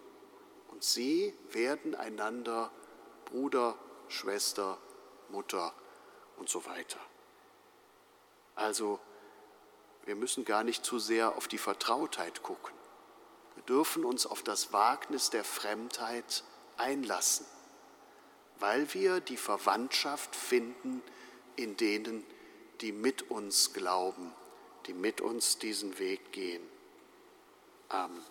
und 0.81 0.85
sie 0.85 1.31
werden 1.51 1.93
einander 1.93 2.71
Bruder, 3.25 3.77
Schwester, 4.07 4.79
Mutter 5.29 5.75
und 6.37 6.49
so 6.49 6.65
weiter. 6.65 6.97
Also 8.55 8.99
wir 10.05 10.15
müssen 10.15 10.43
gar 10.43 10.63
nicht 10.63 10.83
zu 10.83 10.97
sehr 10.97 11.37
auf 11.37 11.47
die 11.47 11.59
Vertrautheit 11.59 12.41
gucken. 12.41 12.73
Wir 13.53 13.63
dürfen 13.65 14.03
uns 14.03 14.25
auf 14.25 14.41
das 14.41 14.73
Wagnis 14.73 15.29
der 15.29 15.43
Fremdheit 15.43 16.43
einlassen, 16.77 17.45
weil 18.57 18.91
wir 18.95 19.19
die 19.19 19.37
Verwandtschaft 19.37 20.35
finden 20.35 21.03
in 21.57 21.77
denen, 21.77 22.25
die 22.81 22.91
mit 22.91 23.29
uns 23.29 23.71
glauben, 23.73 24.33
die 24.87 24.95
mit 24.95 25.21
uns 25.21 25.59
diesen 25.59 25.99
Weg 25.99 26.31
gehen. 26.31 26.67
Amen. 27.89 28.30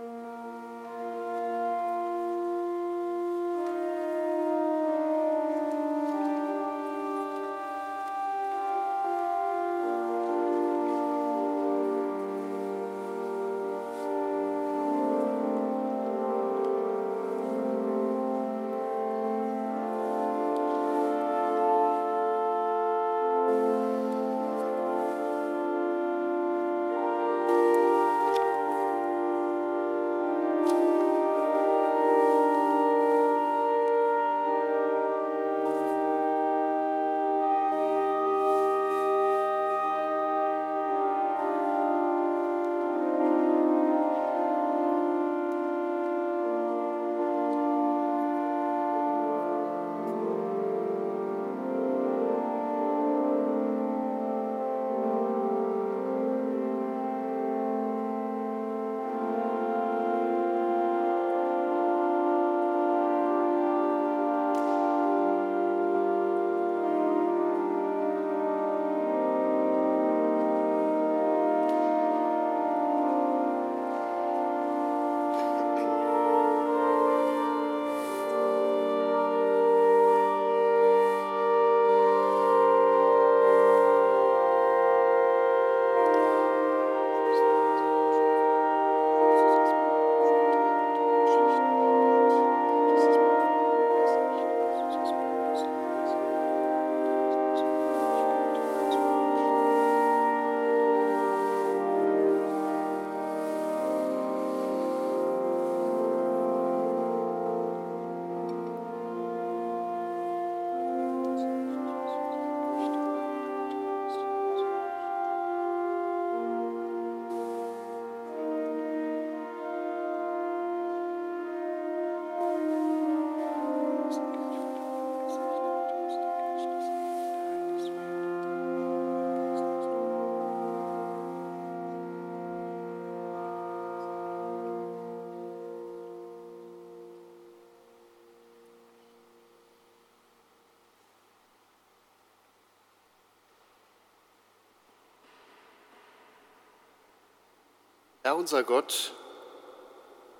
Herr 148.23 148.35
unser 148.35 148.63
Gott, 148.63 149.13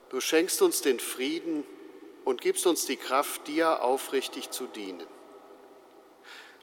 du 0.10 0.22
schenkst 0.22 0.62
uns 0.62 0.82
den 0.82 1.00
Frieden 1.00 1.64
und 2.24 2.40
gibst 2.40 2.68
uns 2.68 2.86
die 2.86 2.96
Kraft, 2.96 3.48
dir 3.48 3.82
aufrichtig 3.82 4.52
zu 4.52 4.68
dienen. 4.68 5.08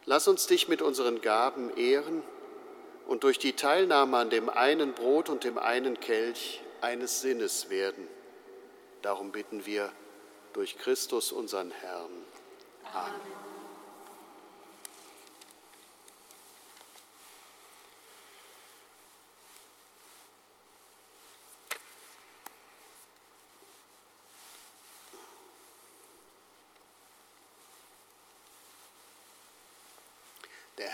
Lass 0.04 0.28
uns 0.28 0.46
dich 0.46 0.68
mit 0.68 0.80
unseren 0.80 1.20
Gaben 1.20 1.76
ehren 1.76 2.22
und 3.08 3.24
durch 3.24 3.38
die 3.40 3.54
Teilnahme 3.54 4.16
an 4.16 4.30
dem 4.30 4.48
einen 4.48 4.94
Brot 4.94 5.28
und 5.28 5.42
dem 5.42 5.58
einen 5.58 5.98
Kelch 5.98 6.62
eines 6.80 7.20
Sinnes 7.20 7.68
werden. 7.68 8.06
Darum 9.02 9.32
bitten 9.32 9.66
wir 9.66 9.92
durch 10.52 10.78
Christus 10.78 11.32
unseren 11.32 11.72
Herrn. 11.72 12.24
Amen. 12.92 13.20
Der 13.20 13.47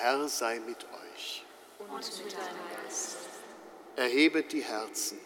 Herr 0.05 0.29
sei 0.29 0.61
mit 0.61 0.85
euch. 0.85 1.47
Und 1.79 1.89
mit 1.97 2.33
deinem 2.35 2.85
Geist. 2.85 3.17
Erhebet 3.97 4.53
die 4.53 4.61
Herzen. 4.61 5.19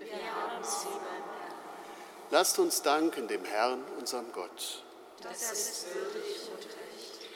Wir 0.00 0.10
haben 0.12 0.64
sie 0.64 0.86
beim 0.86 1.02
Herrn. 1.02 1.54
Lasst 2.32 2.58
uns 2.58 2.82
danken 2.82 3.28
dem 3.28 3.44
Herrn, 3.44 3.84
unserem 3.96 4.32
Gott. 4.32 4.82
Das 5.22 5.52
ist 5.52 5.86
würdig 5.94 6.48
und 6.50 6.64
recht. 6.64 7.28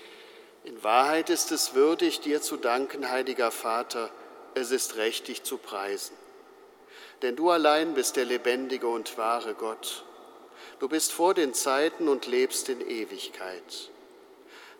In 0.64 0.82
Wahrheit 0.82 1.30
ist 1.30 1.52
es 1.52 1.74
würdig, 1.74 2.18
dir 2.18 2.42
zu 2.42 2.56
danken, 2.56 3.08
heiliger 3.08 3.52
Vater. 3.52 4.10
Es 4.56 4.72
ist 4.72 4.96
recht, 4.96 5.28
dich 5.28 5.44
zu 5.44 5.56
preisen. 5.56 6.16
Denn 7.22 7.36
du 7.36 7.50
allein 7.50 7.94
bist 7.94 8.16
der 8.16 8.24
lebendige 8.24 8.88
und 8.88 9.16
wahre 9.16 9.54
Gott. 9.54 10.04
Du 10.80 10.88
bist 10.88 11.12
vor 11.12 11.34
den 11.34 11.54
Zeiten 11.54 12.08
und 12.08 12.26
lebst 12.26 12.68
in 12.68 12.80
Ewigkeit. 12.80 13.92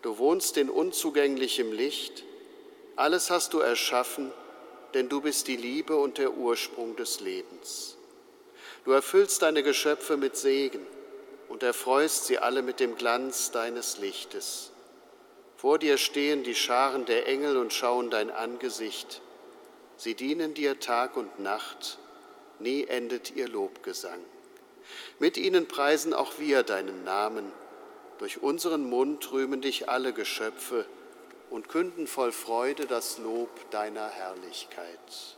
Du 0.02 0.18
wohnst 0.18 0.56
in 0.56 0.70
unzugänglichem 0.70 1.72
Licht. 1.72 2.24
Alles 2.96 3.30
hast 3.30 3.52
du 3.52 3.58
erschaffen, 3.58 4.32
denn 4.94 5.08
du 5.08 5.20
bist 5.20 5.48
die 5.48 5.56
Liebe 5.56 5.96
und 5.96 6.18
der 6.18 6.34
Ursprung 6.34 6.96
des 6.96 7.20
Lebens. 7.20 7.96
Du 8.84 8.92
erfüllst 8.92 9.42
deine 9.42 9.62
Geschöpfe 9.62 10.16
mit 10.16 10.36
Segen 10.36 10.86
und 11.48 11.62
erfreust 11.62 12.26
sie 12.26 12.38
alle 12.38 12.62
mit 12.62 12.80
dem 12.80 12.96
Glanz 12.96 13.50
deines 13.50 13.98
Lichtes. 13.98 14.70
Vor 15.56 15.78
dir 15.78 15.98
stehen 15.98 16.44
die 16.44 16.54
Scharen 16.54 17.04
der 17.04 17.26
Engel 17.26 17.56
und 17.56 17.72
schauen 17.72 18.10
dein 18.10 18.30
Angesicht. 18.30 19.20
Sie 19.96 20.14
dienen 20.14 20.54
dir 20.54 20.78
Tag 20.78 21.16
und 21.16 21.40
Nacht, 21.40 21.98
nie 22.60 22.84
endet 22.84 23.34
ihr 23.34 23.48
Lobgesang. 23.48 24.20
Mit 25.18 25.36
ihnen 25.36 25.66
preisen 25.66 26.14
auch 26.14 26.38
wir 26.38 26.62
deinen 26.62 27.02
Namen 27.02 27.52
Durch 28.18 28.42
unseren 28.42 28.88
Mund 28.88 29.30
rühmen 29.32 29.60
dich 29.60 29.88
alle 29.88 30.12
Geschöpfe 30.12 30.84
und 31.50 31.68
künden 31.68 32.06
voll 32.06 32.32
Freude 32.32 32.86
das 32.86 33.18
Lob 33.18 33.48
deiner 33.70 34.08
Herrlichkeit. 34.08 35.37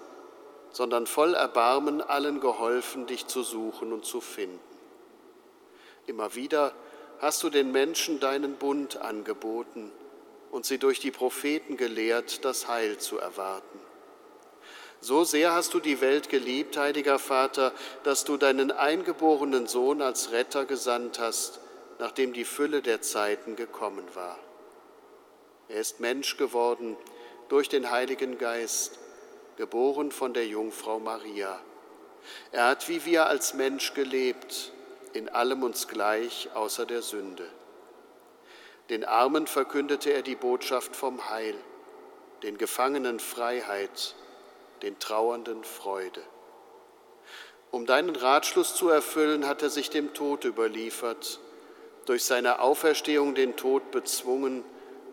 sondern 0.71 1.07
voll 1.07 1.33
Erbarmen 1.33 2.01
allen 2.01 2.39
geholfen, 2.39 3.07
dich 3.07 3.27
zu 3.27 3.43
suchen 3.43 3.91
und 3.91 4.05
zu 4.05 4.21
finden. 4.21 4.59
Immer 6.07 6.35
wieder 6.35 6.73
hast 7.19 7.43
du 7.43 7.49
den 7.49 7.71
Menschen 7.71 8.19
deinen 8.19 8.55
Bund 8.55 8.97
angeboten 8.97 9.91
und 10.49 10.65
sie 10.65 10.77
durch 10.77 10.99
die 10.99 11.11
Propheten 11.11 11.77
gelehrt, 11.77 12.43
das 12.45 12.67
Heil 12.67 12.97
zu 12.97 13.17
erwarten. 13.17 13.79
So 14.99 15.23
sehr 15.23 15.53
hast 15.53 15.73
du 15.73 15.79
die 15.79 15.99
Welt 15.99 16.29
geliebt, 16.29 16.77
heiliger 16.77 17.17
Vater, 17.17 17.73
dass 18.03 18.23
du 18.23 18.37
deinen 18.37 18.71
eingeborenen 18.71 19.67
Sohn 19.67 20.01
als 20.01 20.31
Retter 20.31 20.65
gesandt 20.65 21.19
hast, 21.19 21.59
nachdem 21.97 22.33
die 22.33 22.45
Fülle 22.45 22.81
der 22.81 23.01
Zeiten 23.01 23.55
gekommen 23.55 24.05
war. 24.13 24.37
Er 25.69 25.79
ist 25.79 25.99
Mensch 26.01 26.37
geworden 26.37 26.97
durch 27.49 27.67
den 27.67 27.89
Heiligen 27.89 28.37
Geist 28.37 28.99
geboren 29.61 30.11
von 30.11 30.33
der 30.33 30.47
Jungfrau 30.47 30.99
Maria. 30.99 31.61
Er 32.51 32.65
hat 32.65 32.89
wie 32.89 33.05
wir 33.05 33.27
als 33.27 33.53
Mensch 33.53 33.93
gelebt, 33.93 34.71
in 35.13 35.29
allem 35.29 35.61
uns 35.61 35.87
gleich 35.87 36.49
außer 36.55 36.87
der 36.87 37.03
Sünde. 37.03 37.47
Den 38.89 39.05
Armen 39.05 39.45
verkündete 39.45 40.13
er 40.13 40.23
die 40.23 40.33
Botschaft 40.33 40.95
vom 40.95 41.29
Heil, 41.29 41.53
den 42.41 42.57
Gefangenen 42.57 43.19
Freiheit, 43.19 44.15
den 44.81 44.97
Trauernden 44.97 45.63
Freude. 45.63 46.23
Um 47.69 47.85
deinen 47.85 48.15
Ratschluss 48.15 48.73
zu 48.73 48.89
erfüllen, 48.89 49.47
hat 49.47 49.61
er 49.61 49.69
sich 49.69 49.91
dem 49.91 50.15
Tod 50.15 50.43
überliefert, 50.43 51.39
durch 52.07 52.23
seine 52.23 52.61
Auferstehung 52.61 53.35
den 53.35 53.55
Tod 53.55 53.91
bezwungen 53.91 54.63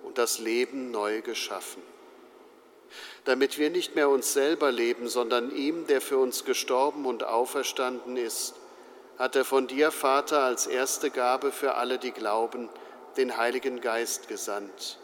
und 0.04 0.16
das 0.16 0.38
Leben 0.38 0.90
neu 0.90 1.20
geschaffen 1.20 1.82
damit 3.28 3.58
wir 3.58 3.68
nicht 3.68 3.94
mehr 3.94 4.08
uns 4.08 4.32
selber 4.32 4.72
leben, 4.72 5.06
sondern 5.06 5.54
ihm, 5.54 5.86
der 5.86 6.00
für 6.00 6.16
uns 6.16 6.46
gestorben 6.46 7.04
und 7.04 7.24
auferstanden 7.24 8.16
ist, 8.16 8.54
hat 9.18 9.36
er 9.36 9.44
von 9.44 9.66
dir, 9.66 9.90
Vater, 9.90 10.44
als 10.44 10.66
erste 10.66 11.10
Gabe 11.10 11.52
für 11.52 11.74
alle, 11.74 11.98
die 11.98 12.12
glauben, 12.12 12.70
den 13.18 13.36
Heiligen 13.36 13.82
Geist 13.82 14.28
gesandt, 14.28 14.98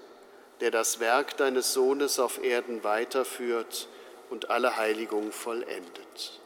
der 0.61 0.71
das 0.71 1.01
Werk 1.01 1.37
deines 1.37 1.75
Sohnes 1.75 2.19
auf 2.19 2.43
Erden 2.43 2.83
weiterführt 2.83 3.89
und 4.31 4.49
alle 4.49 4.79
Heiligung 4.79 5.31
vollendet. 5.31 6.41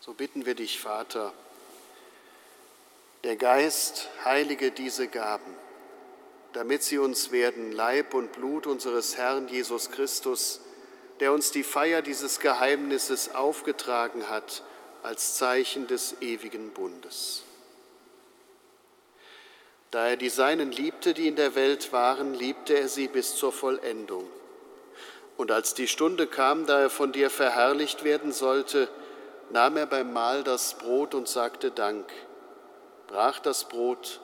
So 0.00 0.12
bitten 0.12 0.44
wir 0.44 0.56
dich, 0.56 0.80
Vater, 0.80 1.32
der 3.22 3.36
Geist 3.36 4.08
heilige 4.24 4.72
diese 4.72 5.06
Gaben 5.06 5.54
damit 6.52 6.82
sie 6.82 6.98
uns 6.98 7.30
werden 7.30 7.72
Leib 7.72 8.14
und 8.14 8.32
Blut 8.32 8.66
unseres 8.66 9.16
Herrn 9.16 9.48
Jesus 9.48 9.90
Christus, 9.90 10.60
der 11.20 11.32
uns 11.32 11.50
die 11.50 11.62
Feier 11.62 12.02
dieses 12.02 12.40
Geheimnisses 12.40 13.34
aufgetragen 13.34 14.28
hat 14.28 14.62
als 15.02 15.36
Zeichen 15.36 15.86
des 15.86 16.20
ewigen 16.20 16.70
Bundes. 16.70 17.44
Da 19.90 20.08
er 20.08 20.16
die 20.16 20.28
Seinen 20.28 20.70
liebte, 20.70 21.14
die 21.14 21.26
in 21.26 21.36
der 21.36 21.54
Welt 21.54 21.92
waren, 21.92 22.34
liebte 22.34 22.78
er 22.78 22.88
sie 22.88 23.08
bis 23.08 23.34
zur 23.34 23.52
Vollendung. 23.52 24.24
Und 25.36 25.50
als 25.50 25.74
die 25.74 25.88
Stunde 25.88 26.26
kam, 26.26 26.66
da 26.66 26.80
er 26.80 26.90
von 26.90 27.12
dir 27.12 27.30
verherrlicht 27.30 28.04
werden 28.04 28.30
sollte, 28.32 28.88
nahm 29.50 29.76
er 29.76 29.86
beim 29.86 30.12
Mahl 30.12 30.44
das 30.44 30.74
Brot 30.74 31.14
und 31.14 31.28
sagte 31.28 31.70
Dank, 31.70 32.06
brach 33.08 33.40
das 33.40 33.64
Brot 33.64 34.20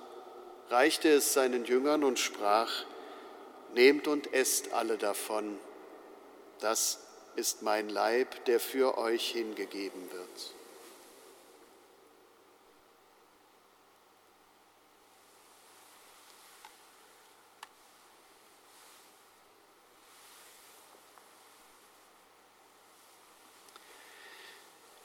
reichte 0.70 1.08
es 1.08 1.32
seinen 1.32 1.64
Jüngern 1.64 2.04
und 2.04 2.18
sprach, 2.18 2.84
Nehmt 3.74 4.08
und 4.08 4.32
esst 4.32 4.72
alle 4.72 4.96
davon, 4.96 5.58
das 6.60 6.98
ist 7.34 7.60
mein 7.62 7.90
Leib, 7.90 8.46
der 8.46 8.58
für 8.58 8.96
euch 8.96 9.32
hingegeben 9.32 10.10
wird. 10.12 10.54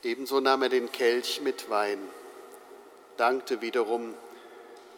Ebenso 0.03 0.39
nahm 0.39 0.63
er 0.63 0.69
den 0.69 0.91
Kelch 0.91 1.41
mit 1.41 1.69
Wein, 1.69 1.99
dankte 3.17 3.61
wiederum, 3.61 4.15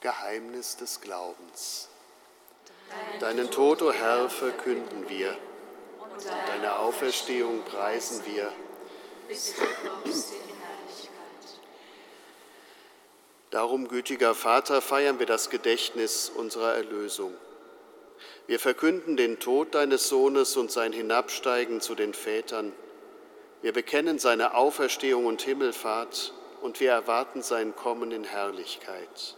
Geheimnis 0.00 0.76
des 0.76 1.00
Glaubens. 1.00 1.88
Deinen 3.20 3.50
Tod, 3.50 3.82
o 3.82 3.88
oh 3.88 3.92
Herr, 3.92 4.30
verkünden 4.30 5.08
wir. 5.08 5.36
Deine 6.46 6.78
Auferstehung 6.78 7.64
preisen 7.64 8.24
wir. 8.24 8.52
Darum, 13.50 13.88
gütiger 13.88 14.34
Vater, 14.34 14.80
feiern 14.80 15.18
wir 15.18 15.26
das 15.26 15.50
Gedächtnis 15.50 16.30
unserer 16.30 16.74
Erlösung 16.74 17.34
Wir 18.46 18.58
verkünden 18.58 19.16
den 19.16 19.38
Tod 19.38 19.74
deines 19.74 20.08
Sohnes 20.08 20.56
und 20.56 20.70
sein 20.70 20.92
Hinabsteigen 20.92 21.80
zu 21.80 21.94
den 21.94 22.14
Vätern. 22.14 22.72
Wir 23.62 23.72
bekennen 23.72 24.18
seine 24.18 24.54
Auferstehung 24.54 25.26
und 25.26 25.42
Himmelfahrt 25.42 26.32
und 26.62 26.80
wir 26.80 26.92
erwarten 26.92 27.42
sein 27.42 27.74
Kommen 27.74 28.12
in 28.12 28.24
Herrlichkeit. 28.24 29.37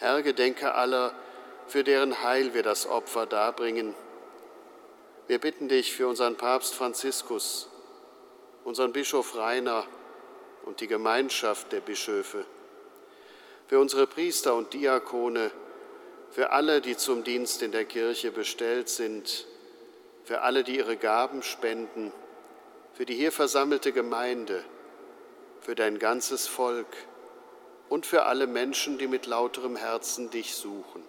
Herr, 0.00 0.22
gedenke 0.22 0.74
aller, 0.74 1.12
für 1.66 1.82
deren 1.82 2.22
Heil 2.22 2.54
wir 2.54 2.62
das 2.62 2.86
Opfer 2.86 3.26
darbringen. 3.26 3.96
Wir 5.26 5.40
bitten 5.40 5.68
dich 5.68 5.92
für 5.92 6.06
unseren 6.06 6.36
Papst 6.36 6.72
Franziskus, 6.76 7.68
unseren 8.62 8.92
Bischof 8.92 9.36
Rainer 9.36 9.84
und 10.64 10.80
die 10.80 10.86
Gemeinschaft 10.86 11.72
der 11.72 11.80
Bischöfe, 11.80 12.44
für 13.66 13.80
unsere 13.80 14.06
Priester 14.06 14.54
und 14.54 14.72
Diakone, 14.72 15.50
für 16.30 16.52
alle, 16.52 16.80
die 16.80 16.96
zum 16.96 17.24
Dienst 17.24 17.62
in 17.62 17.72
der 17.72 17.84
Kirche 17.84 18.30
bestellt 18.30 18.88
sind, 18.88 19.48
für 20.22 20.42
alle, 20.42 20.62
die 20.62 20.76
ihre 20.76 20.96
Gaben 20.96 21.42
spenden, 21.42 22.12
für 22.92 23.04
die 23.04 23.16
hier 23.16 23.32
versammelte 23.32 23.90
Gemeinde, 23.90 24.62
für 25.60 25.74
dein 25.74 25.98
ganzes 25.98 26.46
Volk 26.46 26.86
und 27.88 28.06
für 28.06 28.24
alle 28.24 28.46
Menschen, 28.46 28.98
die 28.98 29.06
mit 29.06 29.26
lauterem 29.26 29.76
Herzen 29.76 30.30
dich 30.30 30.54
suchen. 30.54 31.02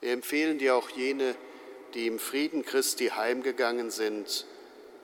Wir 0.00 0.12
empfehlen 0.12 0.58
dir 0.58 0.76
auch 0.76 0.90
jene, 0.90 1.34
die 1.94 2.06
im 2.06 2.18
Frieden 2.18 2.64
Christi 2.64 3.08
heimgegangen 3.08 3.90
sind 3.90 4.46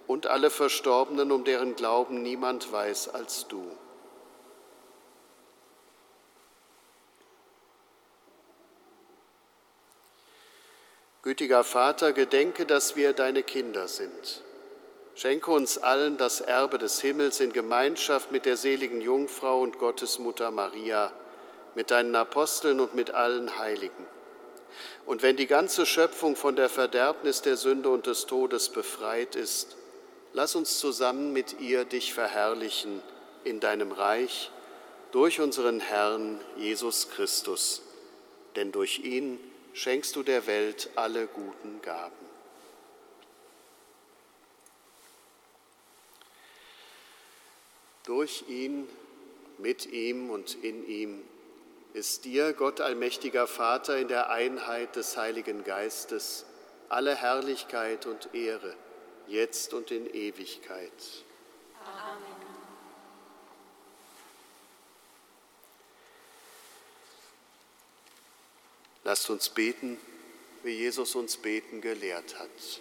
und 0.06 0.26
alle 0.26 0.50
Verstorbenen, 0.50 1.30
um 1.32 1.44
deren 1.44 1.76
Glauben 1.76 2.22
niemand 2.22 2.72
weiß 2.72 3.08
als 3.10 3.46
du. 3.46 3.64
Gütiger 11.22 11.64
Vater, 11.64 12.12
gedenke, 12.12 12.66
dass 12.66 12.96
wir 12.96 13.12
deine 13.12 13.42
Kinder 13.42 13.88
sind. 13.88 14.42
Schenke 15.14 15.50
uns 15.50 15.78
allen 15.78 16.16
das 16.16 16.40
Erbe 16.40 16.78
des 16.78 17.00
Himmels 17.00 17.40
in 17.40 17.52
Gemeinschaft 17.52 18.32
mit 18.32 18.46
der 18.46 18.56
seligen 18.56 19.00
Jungfrau 19.00 19.60
und 19.60 19.78
Gottesmutter 19.78 20.50
Maria, 20.50 21.12
mit 21.74 21.90
deinen 21.90 22.14
Aposteln 22.14 22.80
und 22.80 22.94
mit 22.94 23.10
allen 23.10 23.58
Heiligen. 23.58 24.06
Und 25.06 25.22
wenn 25.22 25.36
die 25.36 25.46
ganze 25.46 25.86
Schöpfung 25.86 26.36
von 26.36 26.56
der 26.56 26.68
Verderbnis 26.68 27.42
der 27.42 27.56
Sünde 27.56 27.90
und 27.90 28.06
des 28.06 28.26
Todes 28.26 28.68
befreit 28.68 29.34
ist, 29.34 29.76
lass 30.32 30.54
uns 30.54 30.78
zusammen 30.78 31.32
mit 31.32 31.60
ihr 31.60 31.84
dich 31.84 32.14
verherrlichen 32.14 33.02
in 33.44 33.60
deinem 33.60 33.92
Reich 33.92 34.50
durch 35.12 35.40
unseren 35.40 35.80
Herrn 35.80 36.40
Jesus 36.56 37.10
Christus. 37.10 37.82
Denn 38.56 38.72
durch 38.72 39.00
ihn 39.00 39.38
schenkst 39.72 40.14
du 40.16 40.22
der 40.22 40.46
Welt 40.46 40.90
alle 40.94 41.26
guten 41.26 41.82
Gaben. 41.82 42.29
Durch 48.10 48.42
ihn, 48.48 48.88
mit 49.58 49.86
ihm 49.86 50.30
und 50.30 50.56
in 50.64 50.84
ihm 50.88 51.22
ist 51.92 52.24
dir, 52.24 52.52
Gott 52.54 52.80
allmächtiger 52.80 53.46
Vater, 53.46 53.98
in 53.98 54.08
der 54.08 54.30
Einheit 54.30 54.96
des 54.96 55.16
Heiligen 55.16 55.62
Geistes 55.62 56.44
alle 56.88 57.14
Herrlichkeit 57.14 58.06
und 58.06 58.34
Ehre, 58.34 58.74
jetzt 59.28 59.74
und 59.74 59.92
in 59.92 60.12
Ewigkeit. 60.12 60.90
Amen. 61.84 62.18
Lasst 69.04 69.30
uns 69.30 69.50
beten, 69.50 70.00
wie 70.64 70.72
Jesus 70.72 71.14
uns 71.14 71.36
beten 71.36 71.80
gelehrt 71.80 72.40
hat. 72.40 72.80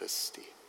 Christi. 0.00 0.59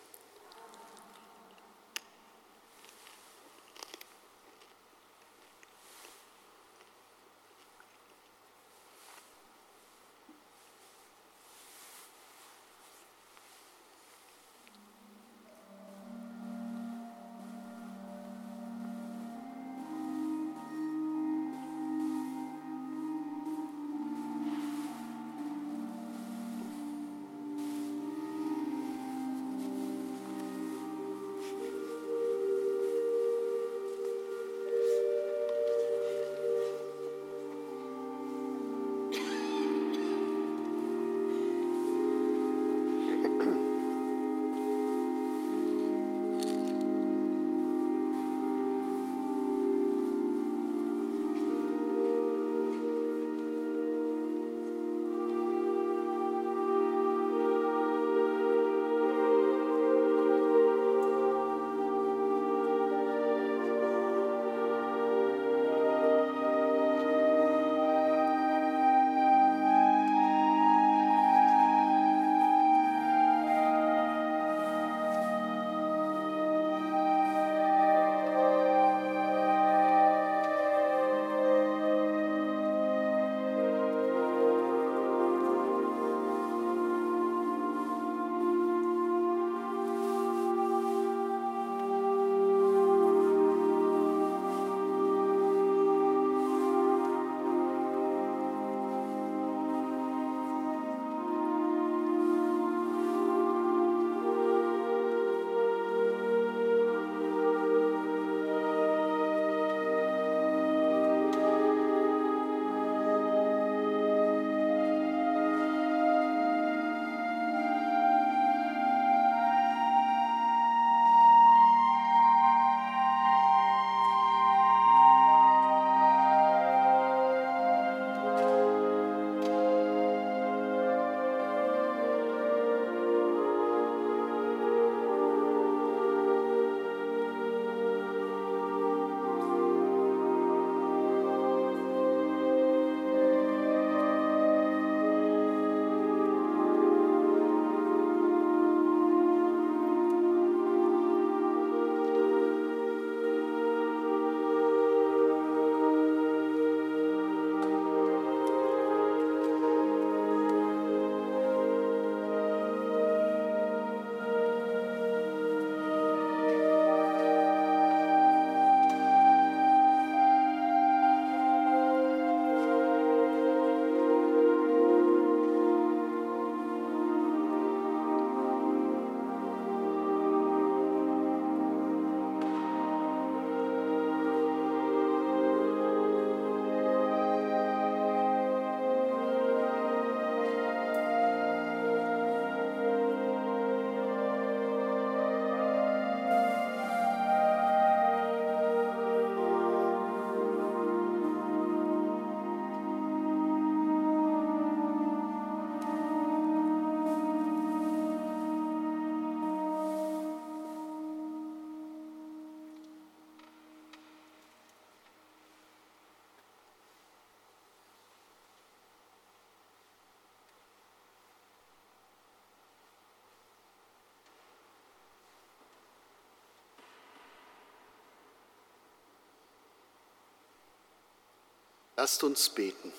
Lasst 231.95 232.23
uns 232.23 232.49
beten. 232.49 232.93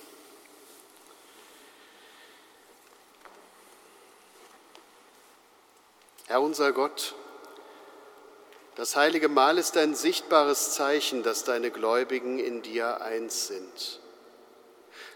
Herr 6.26 6.40
unser 6.40 6.72
Gott, 6.72 7.14
das 8.74 8.97
heilige 8.97 9.28
Mahl 9.28 9.59
ist 9.59 9.76
ein 9.76 9.95
sichtbares 9.95 10.72
Zeichen, 10.72 11.22
dass 11.22 11.45
deine 11.45 11.70
Gläubigen 11.70 12.38
in 12.38 12.62
dir 12.62 13.03
eins 13.03 13.49
sind. 13.49 14.01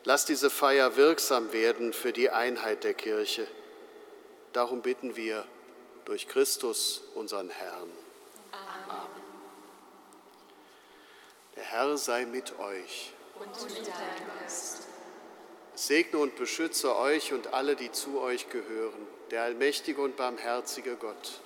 Lass 0.05 0.27
diese 0.27 0.51
Feier 0.51 0.97
wirksam 0.97 1.53
werden 1.53 1.93
für 1.93 2.13
die 2.13 2.31
Einheit 2.31 2.85
der 2.85 2.95
Kirche. 2.95 3.49
Darum 4.53 4.83
bitten 4.83 5.17
wir 5.17 5.47
durch 6.05 6.29
Christus, 6.29 7.03
unseren 7.15 7.51
Herrn. 7.51 7.91
Amen. 8.53 9.09
Der 11.57 11.65
Herr 11.65 11.97
sei 11.97 12.27
mit 12.27 12.59
euch. 12.59 13.13
Und 13.39 13.63
mit 13.63 13.87
deinem 13.87 14.41
Geist. 14.41 14.87
Segne 15.75 16.19
und 16.19 16.37
beschütze 16.37 16.97
euch 16.97 17.33
und 17.33 17.53
alle, 17.53 17.77
die 17.77 17.93
zu 17.93 18.21
euch 18.21 18.49
gehören, 18.49 19.07
der 19.31 19.43
allmächtige 19.43 20.01
und 20.01 20.17
barmherzige 20.17 20.97
Gott 20.97 21.41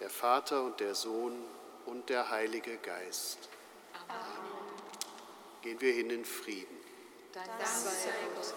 der 0.00 0.10
Vater 0.10 0.62
und 0.64 0.80
der 0.80 0.94
Sohn 0.94 1.44
und 1.86 2.08
der 2.08 2.30
Heilige 2.30 2.78
Geist. 2.78 3.38
Amen. 4.08 4.18
Gehen 5.62 5.80
wir 5.80 5.92
hin 5.92 6.10
in 6.10 6.24
Frieden. 6.24 6.78
Dank 7.32 7.46
sei 7.66 7.90
Gott, 8.34 8.54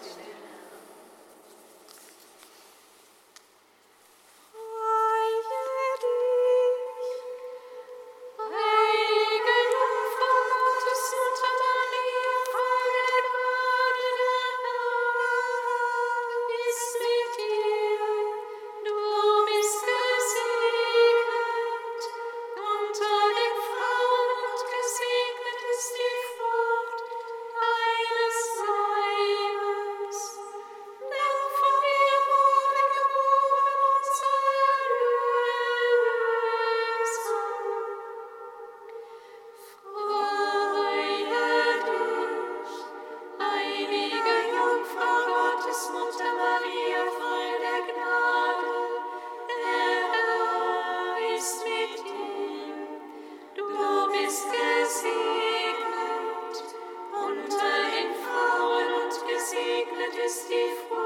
gesegnet 54.26 54.54
unter 57.12 57.74
den 57.92 58.10
Frauen 58.24 58.88
und 59.02 59.14
gesegnet 59.28 60.14
ist 60.24 60.48
die 60.48 60.72
Frau. 60.88 61.03